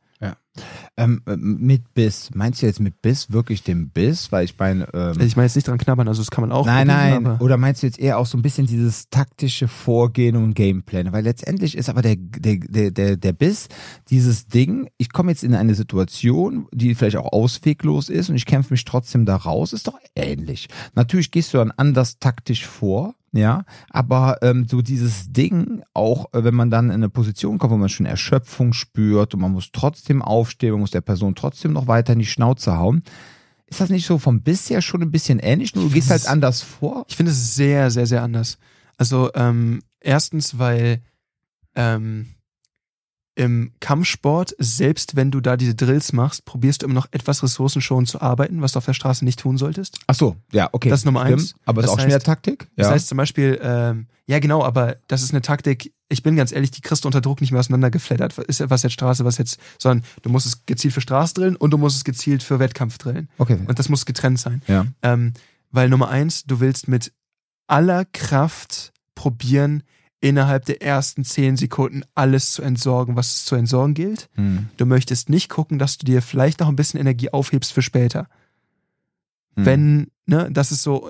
[0.95, 2.29] Ähm, äh, mit Biss.
[2.35, 4.31] Meinst du jetzt mit Biss wirklich den Biss?
[4.31, 4.87] Weil ich meine.
[4.93, 6.65] Ähm, ich meine jetzt nicht dran knabbern, also das kann man auch.
[6.67, 7.37] Nein, probieren, nein.
[7.39, 11.11] Oder meinst du jetzt eher auch so ein bisschen dieses taktische Vorgehen und Gameplan?
[11.11, 13.67] Weil letztendlich ist aber der, der, der, der, der Biss
[14.09, 18.45] dieses Ding, ich komme jetzt in eine Situation, die vielleicht auch ausweglos ist und ich
[18.45, 20.67] kämpfe mich trotzdem da raus, ist doch ähnlich.
[20.93, 26.43] Natürlich gehst du dann anders taktisch vor, ja, aber ähm, so dieses Ding, auch äh,
[26.43, 29.71] wenn man dann in eine Position kommt, wo man schon Erschöpfung spürt und man muss
[29.73, 33.03] trotzdem aufstehen, man muss der Person trotzdem noch weiter in die Schnauze hauen,
[33.65, 35.73] ist das nicht so vom Biss her schon ein bisschen ähnlich?
[35.73, 37.05] Nur du gehst halt anders vor?
[37.07, 38.59] Ich finde es sehr, sehr, sehr anders.
[38.97, 41.01] Also ähm, erstens, weil
[41.75, 42.27] ähm,
[43.35, 48.07] im Kampfsport, selbst wenn du da diese Drills machst, probierst du immer noch etwas ressourcenschonend
[48.07, 49.99] zu arbeiten, was du auf der Straße nicht tun solltest.
[50.07, 50.89] Ach so, ja, okay.
[50.89, 51.39] Das ist Nummer Stimmt.
[51.41, 51.55] eins.
[51.65, 52.67] Aber ist Das auch heißt- schon wieder Taktik?
[52.75, 52.93] Das ja.
[52.93, 56.69] heißt zum Beispiel, ähm, ja genau, aber das ist eine Taktik, ich bin ganz ehrlich,
[56.69, 58.37] die kriegst du unter Druck nicht mehr auseinandergeflattert.
[58.37, 61.71] Ist was jetzt Straße, was jetzt, sondern du musst es gezielt für Straße drillen und
[61.71, 63.29] du musst es gezielt für Wettkampf drillen.
[63.39, 63.57] okay.
[63.65, 64.61] Und das muss getrennt sein.
[64.67, 64.85] Ja.
[65.01, 65.33] Ähm,
[65.71, 67.11] weil Nummer eins, du willst mit
[67.65, 69.81] aller Kraft probieren,
[70.23, 74.29] innerhalb der ersten zehn Sekunden alles zu entsorgen, was es zu entsorgen gilt.
[74.35, 74.69] Hm.
[74.77, 78.29] Du möchtest nicht gucken, dass du dir vielleicht noch ein bisschen Energie aufhebst für später.
[79.57, 79.65] Hm.
[79.65, 81.09] Wenn, ne, das ist so,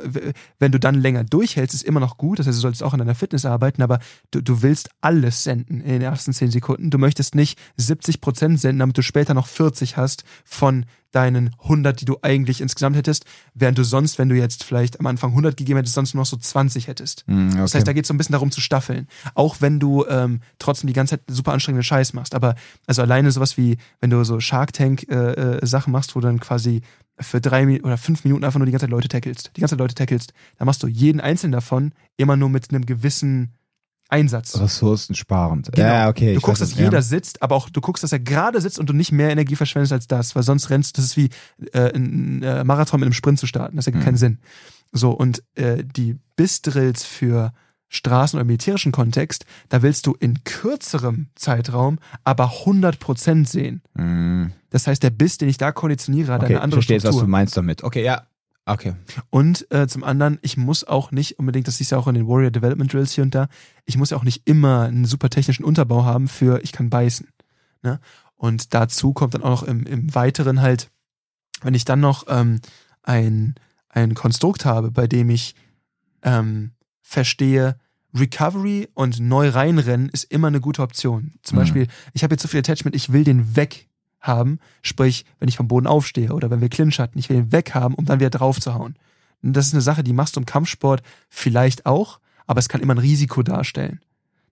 [0.58, 2.40] wenn du dann länger durchhältst, ist immer noch gut.
[2.40, 4.00] Das heißt, du solltest auch an deiner Fitness arbeiten, aber
[4.32, 6.90] du, du willst alles senden in den ersten 10 Sekunden.
[6.90, 12.02] Du möchtest nicht 70 Prozent senden, damit du später noch 40 hast von deinen 100,
[12.02, 15.56] die du eigentlich insgesamt hättest, während du sonst, wenn du jetzt vielleicht am Anfang 100
[15.56, 17.24] gegeben hättest, sonst nur noch so 20 hättest.
[17.28, 17.58] Hm, okay.
[17.60, 19.08] Das heißt, da geht es so ein bisschen darum zu staffeln.
[19.36, 22.36] Auch wenn du ähm, trotzdem die ganze Zeit super anstrengende Scheiß machst.
[22.36, 22.56] Aber
[22.88, 26.28] also alleine sowas wie, wenn du so Shark Tank äh, äh, Sachen machst, wo du
[26.28, 26.82] dann quasi
[27.20, 29.80] für drei oder fünf Minuten einfach nur die ganze Zeit Leute tackelst, die ganze Zeit
[29.80, 33.54] Leute tackelst, dann machst du jeden einzelnen davon immer nur mit einem gewissen
[34.10, 34.60] Einsatz.
[34.60, 35.72] Ressourcensparend.
[35.72, 35.88] Genau.
[35.88, 36.34] Ja, okay.
[36.34, 36.86] Du ich guckst, dass ja.
[36.86, 39.56] jeder sitzt, aber auch du guckst, dass er gerade sitzt und du nicht mehr Energie
[39.56, 41.30] verschwendest als das, weil sonst rennst, das ist wie
[41.74, 43.76] äh, ein äh, Marathon mit einem Sprint zu starten.
[43.78, 44.06] Das ergibt Mhm.
[44.06, 44.40] keinen Sinn.
[44.92, 47.54] So, und äh, die Biss-Drills für
[47.92, 53.82] Straßen- oder militärischen Kontext, da willst du in kürzerem Zeitraum aber 100% sehen.
[53.96, 54.52] Hm.
[54.72, 57.04] Das heißt, der Biss, den ich da konditioniere, hat Okay, eine ich andere verstehe jetzt,
[57.04, 57.30] was du Struktur.
[57.32, 57.84] meinst damit.
[57.84, 58.24] Okay, ja.
[58.66, 58.94] Okay.
[59.30, 62.16] Und äh, zum anderen, ich muss auch nicht unbedingt, das siehst du ja auch in
[62.16, 63.48] den Warrior Development Drills hier und da,
[63.86, 67.28] ich muss ja auch nicht immer einen super technischen Unterbau haben für ich kann beißen.
[67.82, 68.00] Ne?
[68.36, 70.90] Und dazu kommt dann auch noch im, im Weiteren halt,
[71.62, 72.62] wenn ich dann noch ähm,
[73.02, 73.56] ein,
[73.90, 75.56] ein Konstrukt habe, bei dem ich
[76.22, 77.78] ähm, verstehe,
[78.16, 81.34] Recovery und neu reinrennen ist immer eine gute Option.
[81.42, 81.62] Zum Mhm.
[81.62, 83.90] Beispiel, ich habe jetzt so viel Attachment, ich will den weg
[84.24, 87.52] haben, sprich, wenn ich vom Boden aufstehe oder wenn wir Clinch hatten, ich will den
[87.52, 88.96] weg haben, um dann wieder drauf zu hauen.
[89.44, 92.82] Und das ist eine Sache, die machst du im Kampfsport vielleicht auch, aber es kann
[92.82, 94.00] immer ein Risiko darstellen.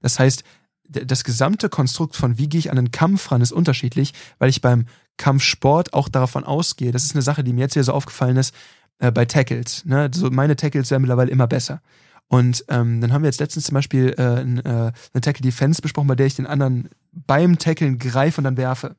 [0.01, 0.43] Das heißt,
[0.89, 4.61] das gesamte Konstrukt von wie gehe ich an einen Kampf ran ist unterschiedlich, weil ich
[4.61, 4.85] beim
[5.17, 8.53] Kampfsport auch davon ausgehe, das ist eine Sache, die mir jetzt wieder so aufgefallen ist,
[8.99, 9.85] äh, bei Tackles.
[9.85, 10.11] Ne?
[10.13, 11.81] So meine Tackles werden mittlerweile immer besser.
[12.27, 16.07] Und ähm, dann haben wir jetzt letztens zum Beispiel äh, äh, eine Tackle Defense besprochen,
[16.07, 18.95] bei der ich den anderen beim Tackeln greife und dann werfe.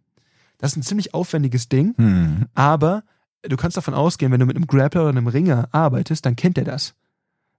[0.63, 2.47] Das ist ein ziemlich aufwendiges Ding, Hm.
[2.55, 3.03] aber
[3.43, 6.57] du kannst davon ausgehen, wenn du mit einem Grappler oder einem Ringer arbeitest, dann kennt
[6.57, 6.95] er das.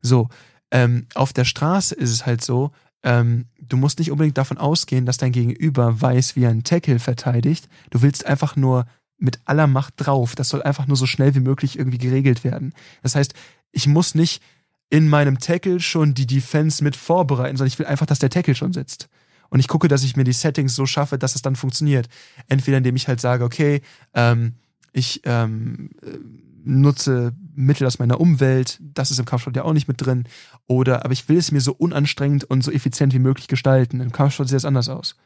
[0.02, 0.30] So,
[0.72, 2.72] ähm, auf der Straße ist es halt so,
[3.04, 7.00] ähm, du musst nicht unbedingt davon ausgehen, dass dein Gegenüber weiß, wie er einen Tackle
[7.00, 7.68] verteidigt.
[7.90, 8.86] Du willst einfach nur
[9.18, 10.36] mit aller Macht drauf.
[10.36, 12.74] Das soll einfach nur so schnell wie möglich irgendwie geregelt werden.
[13.02, 13.34] Das heißt,
[13.74, 14.42] ich muss nicht
[14.90, 18.56] in meinem Tackle schon die Defense mit vorbereiten, sondern ich will einfach, dass der Tackle
[18.56, 19.10] schon sitzt.
[19.54, 22.10] Und ich gucke, dass ich mir die Settings so schaffe, dass es dann funktioniert.
[22.48, 23.84] Entweder indem ich halt sage, okay,
[24.16, 24.56] ähm,
[24.94, 26.18] ich ähm, äh,
[26.64, 30.24] nutze Mittel aus meiner Umwelt, das ist im Kampfsport ja auch nicht mit drin.
[30.66, 34.00] Oder, aber ich will es mir so unanstrengend und so effizient wie möglich gestalten.
[34.00, 35.18] Im Kampfsport sieht das anders aus.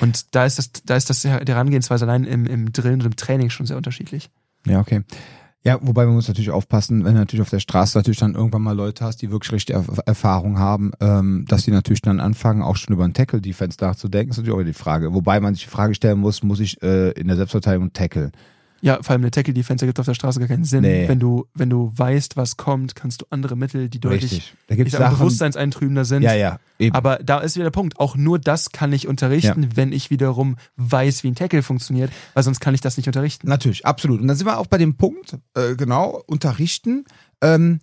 [0.00, 3.16] Und da ist das, da ist das der Herangehensweise allein im, im Drillen und im
[3.16, 4.30] Training schon sehr unterschiedlich.
[4.64, 5.02] Ja, okay.
[5.62, 8.62] Ja, wobei man muss natürlich aufpassen, wenn du natürlich auf der Straße natürlich dann irgendwann
[8.62, 12.76] mal Leute hast, die wirklich richtige Erfahrung haben, ähm, dass die natürlich dann anfangen, auch
[12.76, 15.12] schon über einen Tackle-Defense nachzudenken, ist natürlich auch die Frage.
[15.12, 18.32] Wobei man sich die Frage stellen muss, muss ich äh, in der Selbstverteidigung tackle?
[18.82, 20.82] Ja, vor allem eine Tackle-Defense ergibt auf der Straße gar keinen Sinn.
[20.82, 21.06] Nee.
[21.08, 24.54] Wenn du, wenn du weißt, was kommt, kannst du andere Mittel, die deutlich Richtig.
[24.68, 26.22] Da gibt's Sachen, bewusstseinseintrübender sind.
[26.22, 26.58] Ja, ja.
[26.78, 26.94] Eben.
[26.94, 28.00] Aber da ist wieder der Punkt.
[28.00, 29.68] Auch nur das kann ich unterrichten, ja.
[29.74, 33.48] wenn ich wiederum weiß, wie ein Tackle funktioniert, weil sonst kann ich das nicht unterrichten.
[33.48, 34.20] Natürlich, absolut.
[34.20, 37.04] Und dann sind wir auch bei dem Punkt, äh, genau, unterrichten.
[37.42, 37.80] Ähm,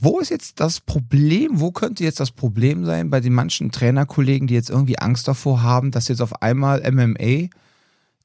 [0.00, 1.60] wo ist jetzt das Problem?
[1.60, 5.62] Wo könnte jetzt das Problem sein bei den manchen Trainerkollegen, die jetzt irgendwie Angst davor
[5.62, 7.48] haben, dass jetzt auf einmal MMA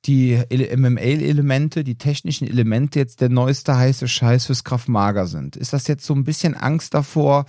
[0.05, 5.55] die MML-Elemente, die technischen Elemente jetzt der neueste heiße Scheiß fürs Kraftmager sind.
[5.55, 7.45] Ist das jetzt so ein bisschen Angst davor?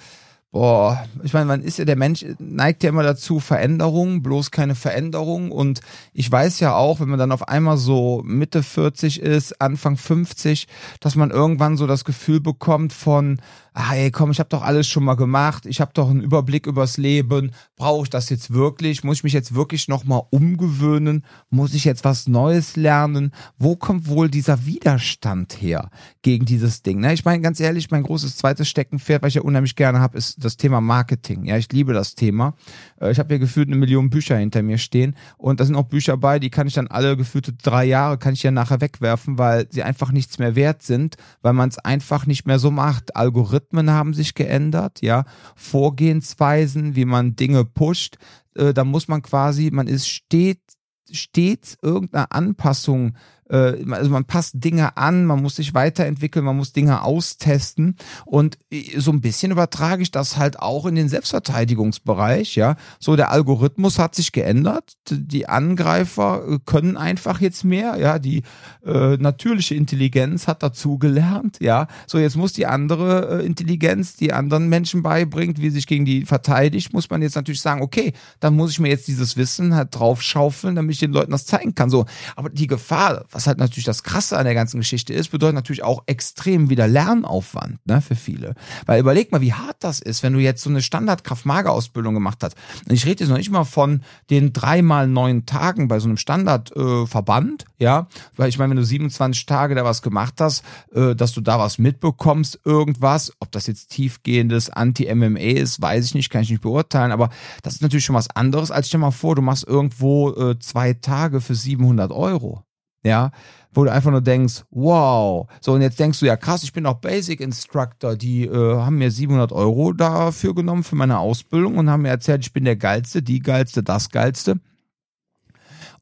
[0.52, 4.76] Boah, ich meine, man ist ja, der Mensch neigt ja immer dazu, Veränderungen, bloß keine
[4.76, 5.50] Veränderung.
[5.50, 5.80] Und
[6.12, 10.68] ich weiß ja auch, wenn man dann auf einmal so Mitte 40 ist, Anfang 50,
[11.00, 13.40] dass man irgendwann so das Gefühl bekommt von,
[13.74, 16.66] ah, ey, komm, ich habe doch alles schon mal gemacht, ich habe doch einen Überblick
[16.66, 19.02] übers Leben, brauche ich das jetzt wirklich?
[19.02, 21.24] Muss ich mich jetzt wirklich nochmal umgewöhnen?
[21.50, 23.32] Muss ich jetzt was Neues lernen?
[23.58, 25.90] Wo kommt wohl dieser Widerstand her
[26.22, 27.00] gegen dieses Ding?
[27.00, 27.14] Ne?
[27.14, 30.44] Ich meine, ganz ehrlich, mein großes zweites Steckenpferd, was ich ja unheimlich gerne habe, ist
[30.44, 31.44] das Thema Marketing.
[31.44, 32.54] Ja, ich liebe das Thema.
[33.00, 35.84] Äh, ich habe hier gefühlt eine Million Bücher hinter mir stehen und da sind auch
[35.84, 39.36] Bücher bei, die kann ich dann alle gefühlte drei Jahre, kann ich ja nachher wegwerfen,
[39.36, 43.16] weil sie einfach nichts mehr wert sind, weil man es einfach nicht mehr so macht.
[43.16, 45.24] Algorithmen Algorithmen haben sich geändert, ja,
[45.56, 48.16] Vorgehensweisen, wie man Dinge pusht.
[48.54, 50.76] Äh, da muss man quasi, man ist stets,
[51.10, 53.16] stets irgendeiner Anpassung
[53.48, 58.98] also man passt Dinge an, man muss sich weiterentwickeln, man muss Dinge austesten und äh,
[58.98, 62.76] so ein bisschen übertrage ich das halt auch in den Selbstverteidigungsbereich, ja.
[62.98, 68.42] So der Algorithmus hat sich geändert, die Angreifer äh, können einfach jetzt mehr, ja, die
[68.84, 71.86] äh, natürliche Intelligenz hat dazugelernt, ja.
[72.06, 76.24] So jetzt muss die andere äh, Intelligenz, die anderen Menschen beibringt, wie sich gegen die
[76.24, 79.94] verteidigt, muss man jetzt natürlich sagen, okay, dann muss ich mir jetzt dieses Wissen halt
[79.94, 81.90] draufschaufeln, damit ich den Leuten das zeigen kann.
[81.90, 85.54] So, aber die Gefahr, was halt natürlich das Krasse an der ganzen Geschichte ist, bedeutet
[85.54, 88.54] natürlich auch extrem wieder Lernaufwand ne, für viele.
[88.86, 92.56] Weil überleg mal, wie hart das ist, wenn du jetzt so eine Standard-Kraft-Mager-Ausbildung gemacht hast.
[92.86, 96.16] Und ich rede jetzt noch nicht mal von den dreimal neun Tagen bei so einem
[96.16, 101.14] Standardverband, äh, ja, weil ich meine, wenn du 27 Tage da was gemacht hast, äh,
[101.14, 106.30] dass du da was mitbekommst, irgendwas, ob das jetzt tiefgehendes Anti-MMA ist, weiß ich nicht,
[106.30, 107.30] kann ich nicht beurteilen, aber
[107.62, 110.94] das ist natürlich schon was anderes, als stell mal vor, du machst irgendwo äh, zwei
[110.94, 112.63] Tage für 700 Euro
[113.04, 113.30] ja,
[113.72, 115.46] wo du einfach nur denkst, wow.
[115.60, 118.98] So, und jetzt denkst du, ja krass, ich bin auch Basic Instructor, die äh, haben
[118.98, 122.76] mir 700 Euro dafür genommen für meine Ausbildung und haben mir erzählt, ich bin der
[122.76, 124.60] Geilste, die Geilste, das Geilste.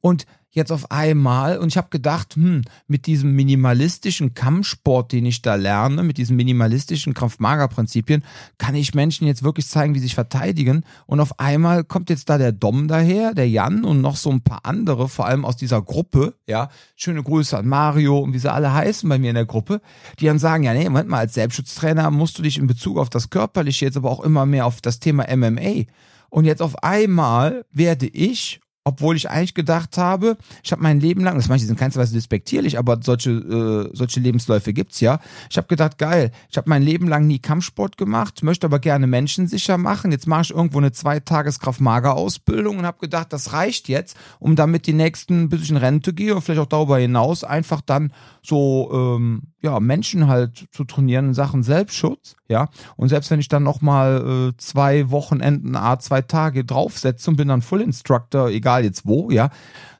[0.01, 1.59] Und jetzt auf einmal.
[1.59, 6.37] Und ich habe gedacht, hm, mit diesem minimalistischen Kampfsport, den ich da lerne, mit diesen
[6.37, 8.23] minimalistischen Kraft-Mager-Prinzipien,
[8.59, 10.85] kann ich Menschen jetzt wirklich zeigen, wie sie sich verteidigen.
[11.07, 14.43] Und auf einmal kommt jetzt da der Dom daher, der Jan und noch so ein
[14.43, 18.53] paar andere, vor allem aus dieser Gruppe, ja, schöne Grüße an Mario und wie sie
[18.53, 19.81] alle heißen bei mir in der Gruppe,
[20.21, 23.11] die dann sagen, ja, nee, Moment mal, als Selbstschutztrainer musst du dich in Bezug auf
[23.11, 25.85] das Körperliche jetzt aber auch immer mehr auf das Thema MMA
[26.33, 31.22] und jetzt auf einmal werde ich obwohl ich eigentlich gedacht habe, ich habe mein Leben
[31.22, 35.20] lang, das meine ich in keinster Weise despektierlich, aber solche, äh, solche Lebensläufe gibt's ja.
[35.51, 39.07] Ich habe gedacht, geil, ich habe mein Leben lang nie Kampfsport gemacht, möchte aber gerne
[39.07, 40.11] Menschen sicher machen.
[40.11, 44.16] Jetzt mache ich irgendwo eine zwei Tages mager ausbildung und habe gedacht, das reicht jetzt,
[44.41, 47.80] um damit die nächsten, bis ich in Rente gehe und vielleicht auch darüber hinaus einfach
[47.80, 48.12] dann
[48.43, 52.69] so ähm, ja Menschen halt zu trainieren in Sachen Selbstschutz, ja.
[52.97, 57.37] Und selbst wenn ich dann noch mal äh, zwei Wochenenden, a zwei Tage draufsetze und
[57.37, 59.51] bin dann Full Instructor, egal jetzt wo, ja.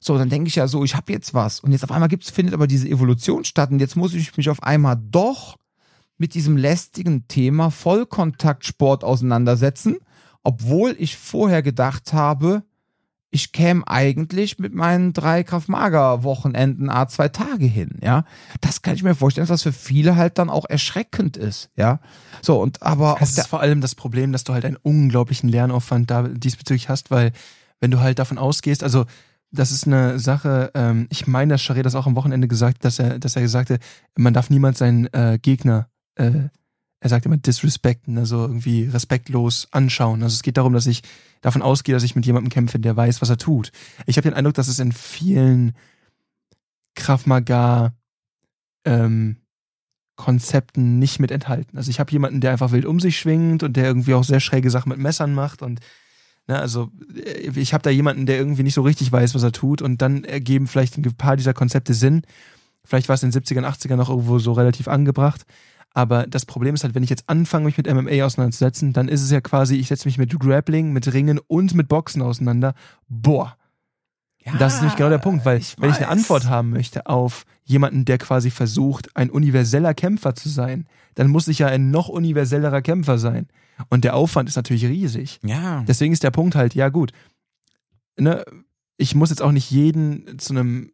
[0.01, 2.31] So, dann denke ich ja so, ich habe jetzt was und jetzt auf einmal gibt's
[2.31, 5.57] findet aber diese Evolution statt und jetzt muss ich mich auf einmal doch
[6.19, 9.97] mit diesem lästigen Thema Vollkontaktsport auseinandersetzen,
[10.43, 12.65] obwohl ich vorher gedacht habe,
[13.35, 18.24] ich käme eigentlich mit meinen drei Kraftmager-Wochenenden A zwei Tage hin, ja.
[18.61, 22.01] Das kann ich mir vorstellen, dass das für viele halt dann auch erschreckend ist, ja.
[22.43, 23.16] So, und aber.
[23.20, 27.11] Es ist vor allem das Problem, dass du halt einen unglaublichen Lernaufwand da diesbezüglich hast,
[27.11, 27.33] weil
[27.80, 29.07] wenn du halt davon ausgehst, also
[29.51, 32.99] das ist eine Sache, ähm, ich meine, dass Charé das auch am Wochenende gesagt, dass
[32.99, 33.78] er, dass er sagte,
[34.14, 36.49] man darf niemals seinen äh, Gegner äh,
[37.03, 40.23] er sagt immer disrespecten, also irgendwie respektlos anschauen.
[40.23, 41.03] Also es geht darum, dass ich
[41.41, 43.73] davon ausgehe, dass ich mit jemandem kämpfe, der weiß, was er tut.
[44.07, 45.75] Ich habe den Eindruck, dass es in vielen
[46.95, 47.93] Krav Maga
[48.85, 49.39] ähm,
[50.15, 51.77] Konzepten nicht mit enthalten.
[51.77, 54.39] Also ich habe jemanden, der einfach wild um sich schwingt und der irgendwie auch sehr
[54.39, 55.81] schräge Sachen mit Messern macht und
[56.47, 59.51] ne, also äh, ich habe da jemanden, der irgendwie nicht so richtig weiß, was er
[59.51, 62.23] tut und dann ergeben vielleicht ein paar dieser Konzepte Sinn.
[62.85, 65.45] Vielleicht war es in den 70ern, 80ern noch irgendwo so relativ angebracht.
[65.95, 69.22] Aber das Problem ist halt, wenn ich jetzt anfange, mich mit MMA auseinanderzusetzen, dann ist
[69.22, 72.74] es ja quasi, ich setze mich mit Grappling, mit Ringen und mit Boxen auseinander.
[73.09, 73.57] Boah.
[74.45, 77.07] Ja, das ist nämlich genau der Punkt, weil ich wenn ich eine Antwort haben möchte
[77.07, 81.90] auf jemanden, der quasi versucht, ein universeller Kämpfer zu sein, dann muss ich ja ein
[81.90, 83.47] noch universellerer Kämpfer sein.
[83.88, 85.38] Und der Aufwand ist natürlich riesig.
[85.45, 85.84] Ja.
[85.86, 87.12] Deswegen ist der Punkt halt, ja gut,
[88.18, 88.45] ne,
[88.97, 90.93] ich muss jetzt auch nicht jeden zu einem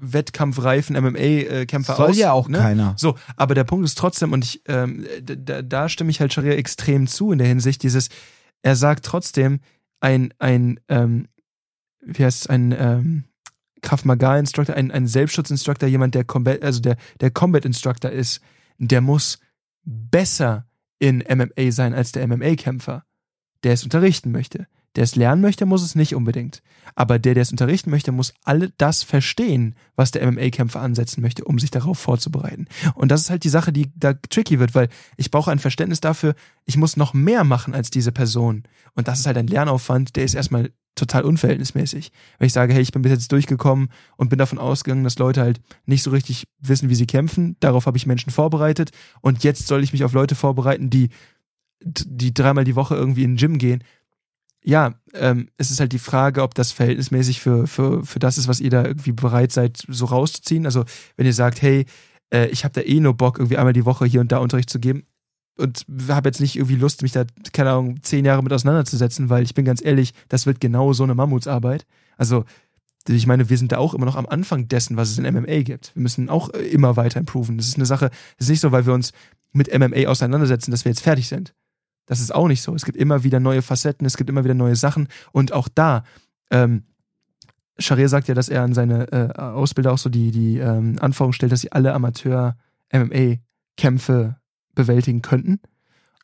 [0.00, 2.18] wettkampfreifen MMA-Kämpfer Soll aus.
[2.18, 2.58] ja auch ne?
[2.58, 2.94] keiner.
[2.96, 6.52] So, aber der Punkt ist trotzdem, und ich, ähm, da, da stimme ich halt Scharia
[6.52, 8.08] extrem zu in der Hinsicht, dieses,
[8.62, 9.60] er sagt trotzdem,
[10.00, 11.28] ein, ein, ähm,
[12.00, 13.24] wie heißt es, ein ähm,
[13.82, 18.40] Krav Maga Instructor, ein, ein Selbstschutz-Instructor, jemand, der Combat, also der, der Combat Instructor ist,
[18.78, 19.38] der muss
[19.84, 20.66] besser
[20.98, 23.04] in MMA sein als der MMA-Kämpfer,
[23.62, 24.66] der es unterrichten möchte.
[24.96, 26.62] Der es lernen möchte, muss es nicht unbedingt.
[26.94, 31.44] Aber der, der es unterrichten möchte, muss alle das verstehen, was der MMA-Kämpfer ansetzen möchte,
[31.44, 32.66] um sich darauf vorzubereiten.
[32.94, 36.00] Und das ist halt die Sache, die da tricky wird, weil ich brauche ein Verständnis
[36.00, 36.34] dafür,
[36.64, 38.62] ich muss noch mehr machen als diese Person.
[38.94, 42.12] Und das ist halt ein Lernaufwand, der ist erstmal total unverhältnismäßig.
[42.38, 45.40] Wenn ich sage, hey, ich bin bis jetzt durchgekommen und bin davon ausgegangen, dass Leute
[45.40, 48.90] halt nicht so richtig wissen, wie sie kämpfen, darauf habe ich Menschen vorbereitet
[49.20, 51.10] und jetzt soll ich mich auf Leute vorbereiten, die
[51.86, 53.84] die dreimal die Woche irgendwie in den Gym gehen,
[54.64, 58.48] ja, ähm, es ist halt die Frage, ob das verhältnismäßig für, für, für das ist,
[58.48, 60.64] was ihr da irgendwie bereit seid, so rauszuziehen.
[60.64, 60.84] Also,
[61.16, 61.84] wenn ihr sagt, hey,
[62.32, 64.70] äh, ich habe da eh nur Bock, irgendwie einmal die Woche hier und da Unterricht
[64.70, 65.04] zu geben
[65.58, 69.44] und habe jetzt nicht irgendwie Lust, mich da, keine Ahnung, zehn Jahre mit auseinanderzusetzen, weil
[69.44, 71.86] ich bin ganz ehrlich, das wird genau so eine Mammutsarbeit.
[72.16, 72.44] Also,
[73.06, 75.60] ich meine, wir sind da auch immer noch am Anfang dessen, was es in MMA
[75.60, 75.94] gibt.
[75.94, 77.58] Wir müssen auch äh, immer weiter improven.
[77.58, 79.12] Das ist eine Sache, es ist nicht so, weil wir uns
[79.52, 81.54] mit MMA auseinandersetzen, dass wir jetzt fertig sind.
[82.06, 82.74] Das ist auch nicht so.
[82.74, 85.08] Es gibt immer wieder neue Facetten, es gibt immer wieder neue Sachen.
[85.32, 86.04] Und auch da,
[86.50, 86.84] ähm,
[87.78, 91.32] Sharia sagt ja, dass er an seine äh, Ausbilder auch so die, die ähm, Anforderung
[91.32, 94.36] stellt, dass sie alle Amateur-MMA-Kämpfe
[94.74, 95.60] bewältigen könnten.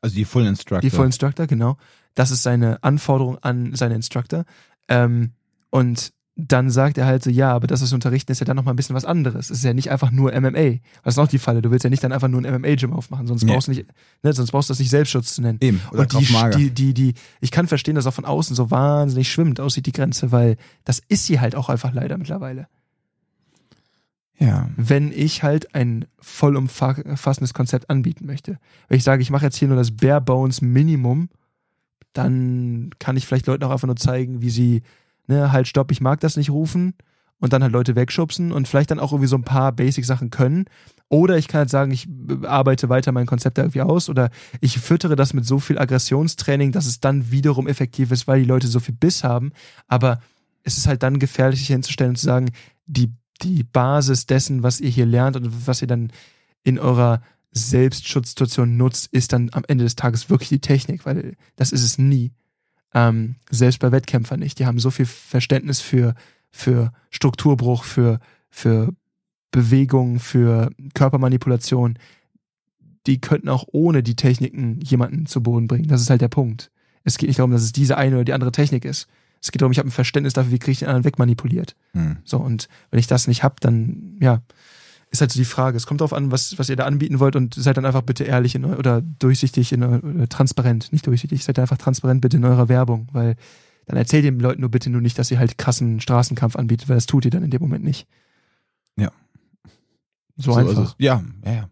[0.00, 0.80] Also die Full Instructor.
[0.80, 1.76] Die Full Instructor, genau.
[2.14, 4.44] Das ist seine Anforderung an seine Instructor.
[4.88, 5.32] Ähm,
[5.70, 6.12] und
[6.48, 8.74] dann sagt er halt so, ja, aber das, was wir unterrichten, ist ja dann nochmal
[8.74, 9.50] ein bisschen was anderes.
[9.50, 10.78] Es ist ja nicht einfach nur MMA.
[11.02, 11.62] Das ist auch die Falle.
[11.62, 13.52] Du willst ja nicht dann einfach nur ein MMA-Gym aufmachen, sonst Nee.
[13.52, 13.86] brauchst du nicht,
[14.22, 15.58] ne, sonst brauchst du das nicht Selbstschutz zu nennen.
[15.60, 15.80] Eben.
[15.92, 16.26] Oder Und die,
[16.56, 19.92] die, die, die, ich kann verstehen, dass auch von außen so wahnsinnig schwimmend aussieht, die
[19.92, 22.68] Grenze, weil das ist sie halt auch einfach leider mittlerweile.
[24.38, 24.68] ja.
[24.76, 28.58] Wenn ich halt ein vollumfassendes Konzept anbieten möchte.
[28.88, 31.28] Wenn ich sage, ich mache jetzt hier nur das Bare Bones Minimum,
[32.12, 34.82] dann kann ich vielleicht Leuten auch einfach nur zeigen, wie sie,
[35.30, 36.94] ne, halt stopp, ich mag das nicht rufen
[37.38, 40.66] und dann halt Leute wegschubsen und vielleicht dann auch irgendwie so ein paar Basic-Sachen können.
[41.08, 42.08] Oder ich kann halt sagen, ich
[42.44, 46.72] arbeite weiter mein Konzept da irgendwie aus oder ich füttere das mit so viel Aggressionstraining,
[46.72, 49.52] dass es dann wiederum effektiv ist, weil die Leute so viel Biss haben.
[49.88, 50.20] Aber
[50.62, 52.50] es ist halt dann gefährlich, sich hinzustellen und zu sagen,
[52.86, 53.12] die,
[53.42, 56.12] die Basis dessen, was ihr hier lernt und was ihr dann
[56.62, 57.22] in eurer
[57.52, 61.98] Selbstschutzsituation nutzt, ist dann am Ende des Tages wirklich die Technik, weil das ist es
[61.98, 62.32] nie.
[62.94, 64.58] Ähm, selbst bei Wettkämpfern nicht.
[64.58, 66.14] Die haben so viel Verständnis für,
[66.50, 68.20] für Strukturbruch, für,
[68.50, 68.92] für
[69.50, 71.98] Bewegung, für Körpermanipulation.
[73.06, 75.88] Die könnten auch ohne die Techniken jemanden zu Boden bringen.
[75.88, 76.70] Das ist halt der Punkt.
[77.04, 79.08] Es geht nicht darum, dass es diese eine oder die andere Technik ist.
[79.42, 81.74] Es geht darum, ich habe ein Verständnis dafür, wie kriege ich den anderen wegmanipuliert.
[81.92, 82.18] Hm.
[82.24, 84.42] So, und wenn ich das nicht hab, dann, ja,
[85.10, 85.76] ist halt so die Frage.
[85.76, 88.24] Es kommt darauf an, was, was ihr da anbieten wollt und seid dann einfach bitte
[88.24, 92.68] ehrlich in, oder durchsichtig in, oder transparent, nicht durchsichtig, seid einfach transparent bitte in eurer
[92.68, 93.36] Werbung, weil
[93.86, 96.96] dann erzählt den Leuten nur bitte nur nicht, dass ihr halt krassen Straßenkampf anbietet, weil
[96.96, 98.06] das tut ihr dann in dem Moment nicht.
[98.96, 99.10] Ja.
[100.36, 100.72] So, einfach.
[100.72, 100.94] ist es.
[100.98, 101.70] ja, ja, ja.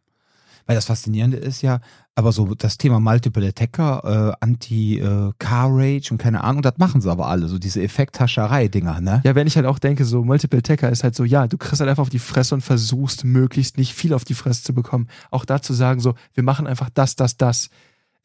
[0.66, 1.80] Weil das Faszinierende ist ja,
[2.19, 7.29] aber so das Thema Multiple Attacker, äh, Anti-Car-Rage und keine Ahnung, das machen sie aber
[7.29, 9.23] alle, so diese Effekthascherei-Dinger, ne?
[9.25, 11.79] Ja, wenn ich halt auch denke, so Multiple Attacker ist halt so, ja, du kriegst
[11.79, 15.07] halt einfach auf die Fresse und versuchst möglichst nicht viel auf die Fresse zu bekommen.
[15.31, 17.71] Auch da zu sagen, so, wir machen einfach das, das, das,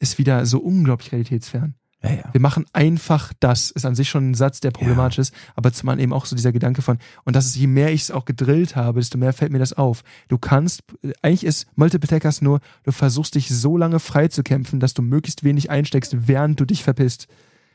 [0.00, 1.74] ist wieder so unglaublich realitätsfern.
[2.04, 2.24] Ja, ja.
[2.32, 5.98] Wir machen einfach das, ist an sich schon ein Satz, der problematisch ist, aber zumal
[6.00, 8.76] eben auch so dieser Gedanke von, und das ist, je mehr ich es auch gedrillt
[8.76, 10.02] habe, desto mehr fällt mir das auf.
[10.28, 10.82] Du kannst,
[11.22, 15.02] eigentlich ist Multiple Attackers nur, du versuchst dich so lange frei zu kämpfen, dass du
[15.02, 17.26] möglichst wenig einsteckst, während du dich verpisst.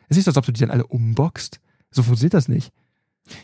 [0.08, 1.60] Es ist nicht so, als ob du die dann alle umboxt.
[1.92, 2.72] So funktioniert das nicht.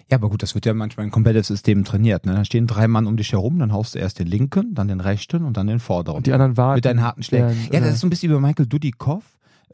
[0.09, 2.25] Ja, aber gut, das wird ja manchmal in komplettes System trainiert.
[2.25, 2.33] Ne?
[2.33, 4.99] Da stehen drei Mann um dich herum, dann haust du erst den linken, dann den
[4.99, 6.17] rechten und dann den vorderen.
[6.17, 6.77] Und die anderen warten.
[6.77, 7.49] mit deinen harten Schlägen.
[7.71, 9.23] Ja, das oder- ist so ein bisschen wie bei Michael Dudikoff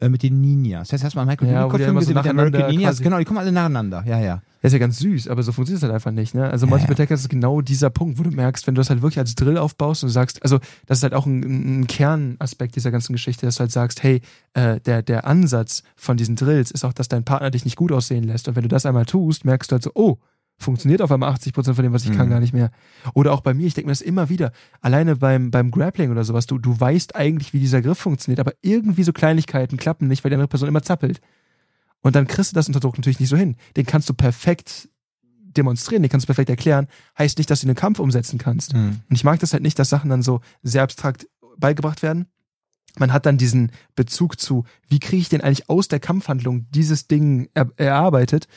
[0.02, 0.88] äh, mit den Ninjas.
[0.88, 3.00] Das heißt, hast du mal Michael Ja, die Film immer so gesehen mit American Ninjas?
[3.00, 4.02] Genau, die kommen alle nacheinander.
[4.06, 4.42] Ja, ja.
[4.60, 6.34] Das ist ja ganz süß, aber so funktioniert es halt einfach nicht.
[6.34, 6.48] Ne?
[6.48, 7.14] Also Ja, Multiple ja.
[7.14, 10.02] Ist genau dieser Punkt, wo du merkst, wenn du das halt wirklich als Drill aufbaust
[10.02, 13.56] und du sagst, also das ist halt auch ein, ein Kernaspekt dieser ganzen Geschichte, dass
[13.56, 14.20] du halt sagst, hey,
[14.54, 17.92] äh, der, der Ansatz von diesen Drills ist auch, dass dein Partner dich nicht gut
[17.92, 18.48] aussehen lässt.
[18.48, 20.18] Und wenn du das einmal tust, merkst du halt so, oh,
[20.62, 22.30] funktioniert auf einmal 80% von dem, was ich kann, Mhm.
[22.30, 22.70] gar nicht mehr.
[23.14, 26.24] Oder auch bei mir, ich denke mir das immer wieder, alleine beim, beim Grappling oder
[26.24, 30.24] sowas, du, du weißt eigentlich, wie dieser Griff funktioniert, aber irgendwie so Kleinigkeiten klappen nicht,
[30.24, 31.20] weil die andere Person immer zappelt.
[32.00, 33.56] Und dann kriegst du das unter Druck natürlich nicht so hin.
[33.76, 34.88] Den kannst du perfekt
[35.56, 36.88] demonstrieren, den kannst du perfekt erklären,
[37.18, 38.74] heißt nicht, dass du den Kampf umsetzen kannst.
[38.74, 39.00] Mhm.
[39.08, 42.26] Und ich mag das halt nicht, dass Sachen dann so sehr abstrakt beigebracht werden.
[42.98, 47.06] Man hat dann diesen Bezug zu, wie kriege ich denn eigentlich aus der Kampfhandlung dieses
[47.06, 48.48] Ding er erarbeitet?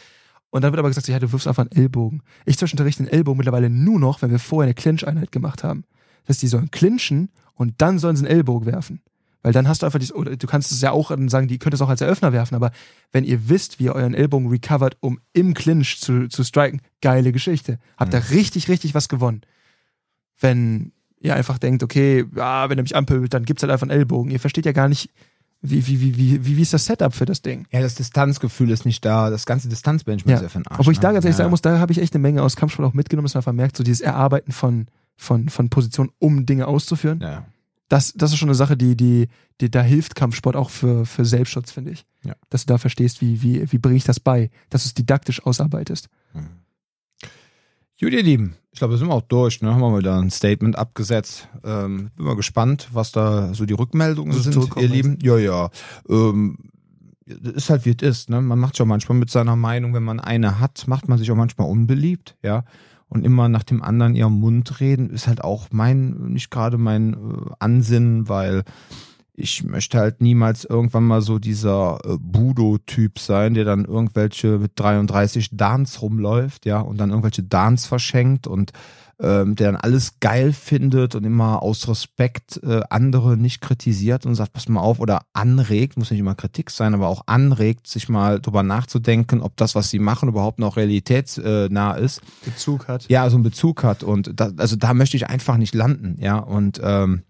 [0.56, 2.22] Und dann wird aber gesagt, ja, du wirfst einfach einen Ellbogen.
[2.46, 5.66] Ich zum Beispiel unterrichte den Ellbogen mittlerweile nur noch, wenn wir vorher eine Clinch-Einheit gemacht
[5.66, 5.84] haben.
[6.24, 9.02] Das heißt, die sollen clinchen und dann sollen sie einen Ellbogen werfen.
[9.42, 11.74] Weil dann hast du einfach dieses, oder du kannst es ja auch sagen, die könnt
[11.74, 12.72] es auch als Eröffner werfen, aber
[13.12, 17.34] wenn ihr wisst, wie ihr euren Ellbogen recovert, um im Clinch zu, zu striken, geile
[17.34, 17.78] Geschichte.
[17.98, 18.18] Habt Mhm.
[18.18, 19.42] da richtig, richtig was gewonnen.
[20.40, 24.00] Wenn ihr einfach denkt, okay, ja, wenn er mich anpöbelt, dann gibt's halt einfach einen
[24.00, 24.32] Ellbogen.
[24.32, 25.10] Ihr versteht ja gar nicht,
[25.70, 27.66] wie, wie, wie, wie, wie, wie ist das Setup für das Ding?
[27.72, 29.30] Ja, das Distanzgefühl ist nicht da.
[29.30, 30.36] Das ganze Distanzmanagement Ja.
[30.38, 30.80] ist ja für den Arsch.
[30.80, 31.16] Obwohl ich da ne?
[31.16, 31.44] ganz ehrlich ja.
[31.44, 33.54] sagen muss, da habe ich echt eine Menge aus Kampfsport auch mitgenommen, dass man einfach
[33.54, 37.20] merkt, so dieses Erarbeiten von, von, von Positionen, um Dinge auszuführen.
[37.22, 37.46] Ja.
[37.90, 39.28] Das, das ist schon eine Sache, die, die,
[39.62, 42.06] die da hilft Kampfsport auch für, für Selbstschutz, finde ich.
[42.24, 42.36] Ja.
[42.50, 45.46] Dass du da verstehst, wie, wie, wie bringe ich das bei, dass du es didaktisch
[45.46, 46.10] ausarbeitest.
[46.34, 46.48] Mhm.
[48.02, 49.62] Gut, ihr Lieben, ich glaube, wir sind auch durch.
[49.62, 49.74] Ne?
[49.74, 51.48] Haben wir mal wieder ein Statement abgesetzt.
[51.64, 55.18] Ähm, bin mal gespannt, was da so die Rückmeldungen sind, ihr Lieben.
[55.22, 55.70] Ja, ja.
[56.10, 56.58] Ähm,
[57.26, 58.30] ist halt wie es ist.
[58.30, 58.42] Ne?
[58.42, 61.32] Man macht sich auch manchmal mit seiner Meinung, wenn man eine hat, macht man sich
[61.32, 62.36] auch manchmal unbeliebt.
[62.44, 62.66] Ja.
[63.08, 67.14] Und immer nach dem anderen ihrem Mund reden, ist halt auch mein, nicht gerade mein
[67.14, 68.66] äh, Ansinnen, weil
[69.38, 74.72] ich möchte halt niemals irgendwann mal so dieser äh, Budo-Typ sein, der dann irgendwelche mit
[74.76, 78.72] 33 Dance rumläuft, ja, und dann irgendwelche Dance verschenkt und
[79.20, 84.36] ähm, der dann alles geil findet und immer aus Respekt äh, andere nicht kritisiert und
[84.36, 88.10] sagt, pass mal auf, oder anregt, muss nicht immer Kritik sein, aber auch anregt, sich
[88.10, 93.08] mal drüber nachzudenken, ob das, was sie machen, überhaupt noch realitätsnah ist Bezug hat.
[93.10, 94.04] ja, so einen Bezug hat.
[94.04, 96.38] Und da, also da möchte ich einfach nicht landen, ja.
[96.38, 97.24] Und ähm,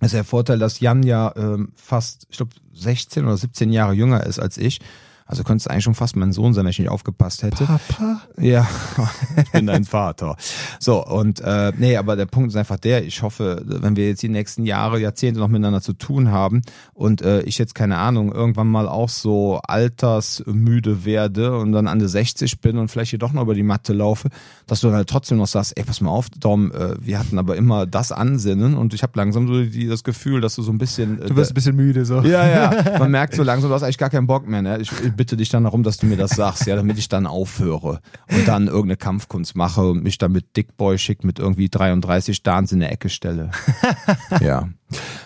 [0.00, 3.92] das ist der Vorteil, dass Jan ja ähm, fast, ich glaube, 16 oder 17 Jahre
[3.92, 4.80] jünger ist als ich.
[5.26, 7.64] Also könntest du eigentlich schon fast mein Sohn sein, wenn ich nicht aufgepasst hätte.
[7.64, 8.20] Papa?
[8.38, 8.68] Ja,
[9.42, 10.36] ich bin dein Vater.
[10.80, 14.22] So, und äh, nee, aber der Punkt ist einfach der, ich hoffe, wenn wir jetzt
[14.22, 16.60] die nächsten Jahre, Jahrzehnte noch miteinander zu tun haben
[16.92, 21.98] und äh, ich jetzt, keine Ahnung, irgendwann mal auch so altersmüde werde und dann an
[21.98, 24.28] der 60 bin und vielleicht hier doch noch über die Matte laufe,
[24.66, 27.38] dass du dann halt trotzdem noch sagst, ey, pass mal auf, Dom, äh, wir hatten
[27.38, 30.72] aber immer das Ansinnen und ich habe langsam so die, das Gefühl, dass du so
[30.72, 31.22] ein bisschen...
[31.22, 32.20] Äh, Du wirst ein bisschen müde, so.
[32.20, 32.98] ja, ja.
[32.98, 34.62] Man merkt so langsam, du hast eigentlich gar keinen Bock mehr.
[34.62, 34.78] Ne?
[34.80, 37.26] Ich, ich bitte dich dann darum, dass du mir das sagst, ja, damit ich dann
[37.26, 38.00] aufhöre
[38.30, 42.74] und dann irgendeine Kampfkunst mache und mich dann mit Dickboy schick mit irgendwie 33 Dance
[42.74, 43.50] in der Ecke stelle.
[44.40, 44.68] ja.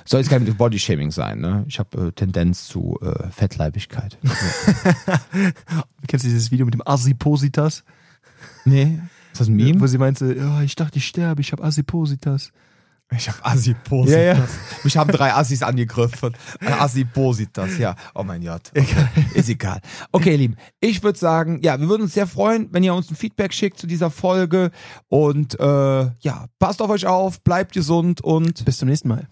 [0.04, 1.64] Soll jetzt kein Bodyshaming sein, ne?
[1.68, 4.18] Ich habe äh, Tendenz zu äh, Fettleibigkeit.
[6.06, 7.84] Kennst du dieses Video mit dem Asipositas?
[8.64, 9.00] nee.
[9.32, 9.88] Ist das ein Wo Meme?
[9.88, 12.50] sie meinte, ja, ich dachte, ich sterbe, ich habe Asipositas.
[13.16, 14.14] Ich habe Assipositas.
[14.14, 14.48] Ja, ja.
[14.84, 16.36] Mich haben drei Assis angegriffen.
[16.60, 17.96] Assipositas, ja.
[18.14, 18.70] Oh mein Gott.
[18.76, 19.06] Okay.
[19.34, 19.80] Ist egal.
[20.12, 20.56] Okay, ihr Lieben.
[20.80, 23.78] Ich würde sagen, ja, wir würden uns sehr freuen, wenn ihr uns ein Feedback schickt
[23.78, 24.70] zu dieser Folge.
[25.08, 25.64] Und äh,
[26.20, 29.26] ja, passt auf euch auf, bleibt gesund und Bis zum nächsten Mal.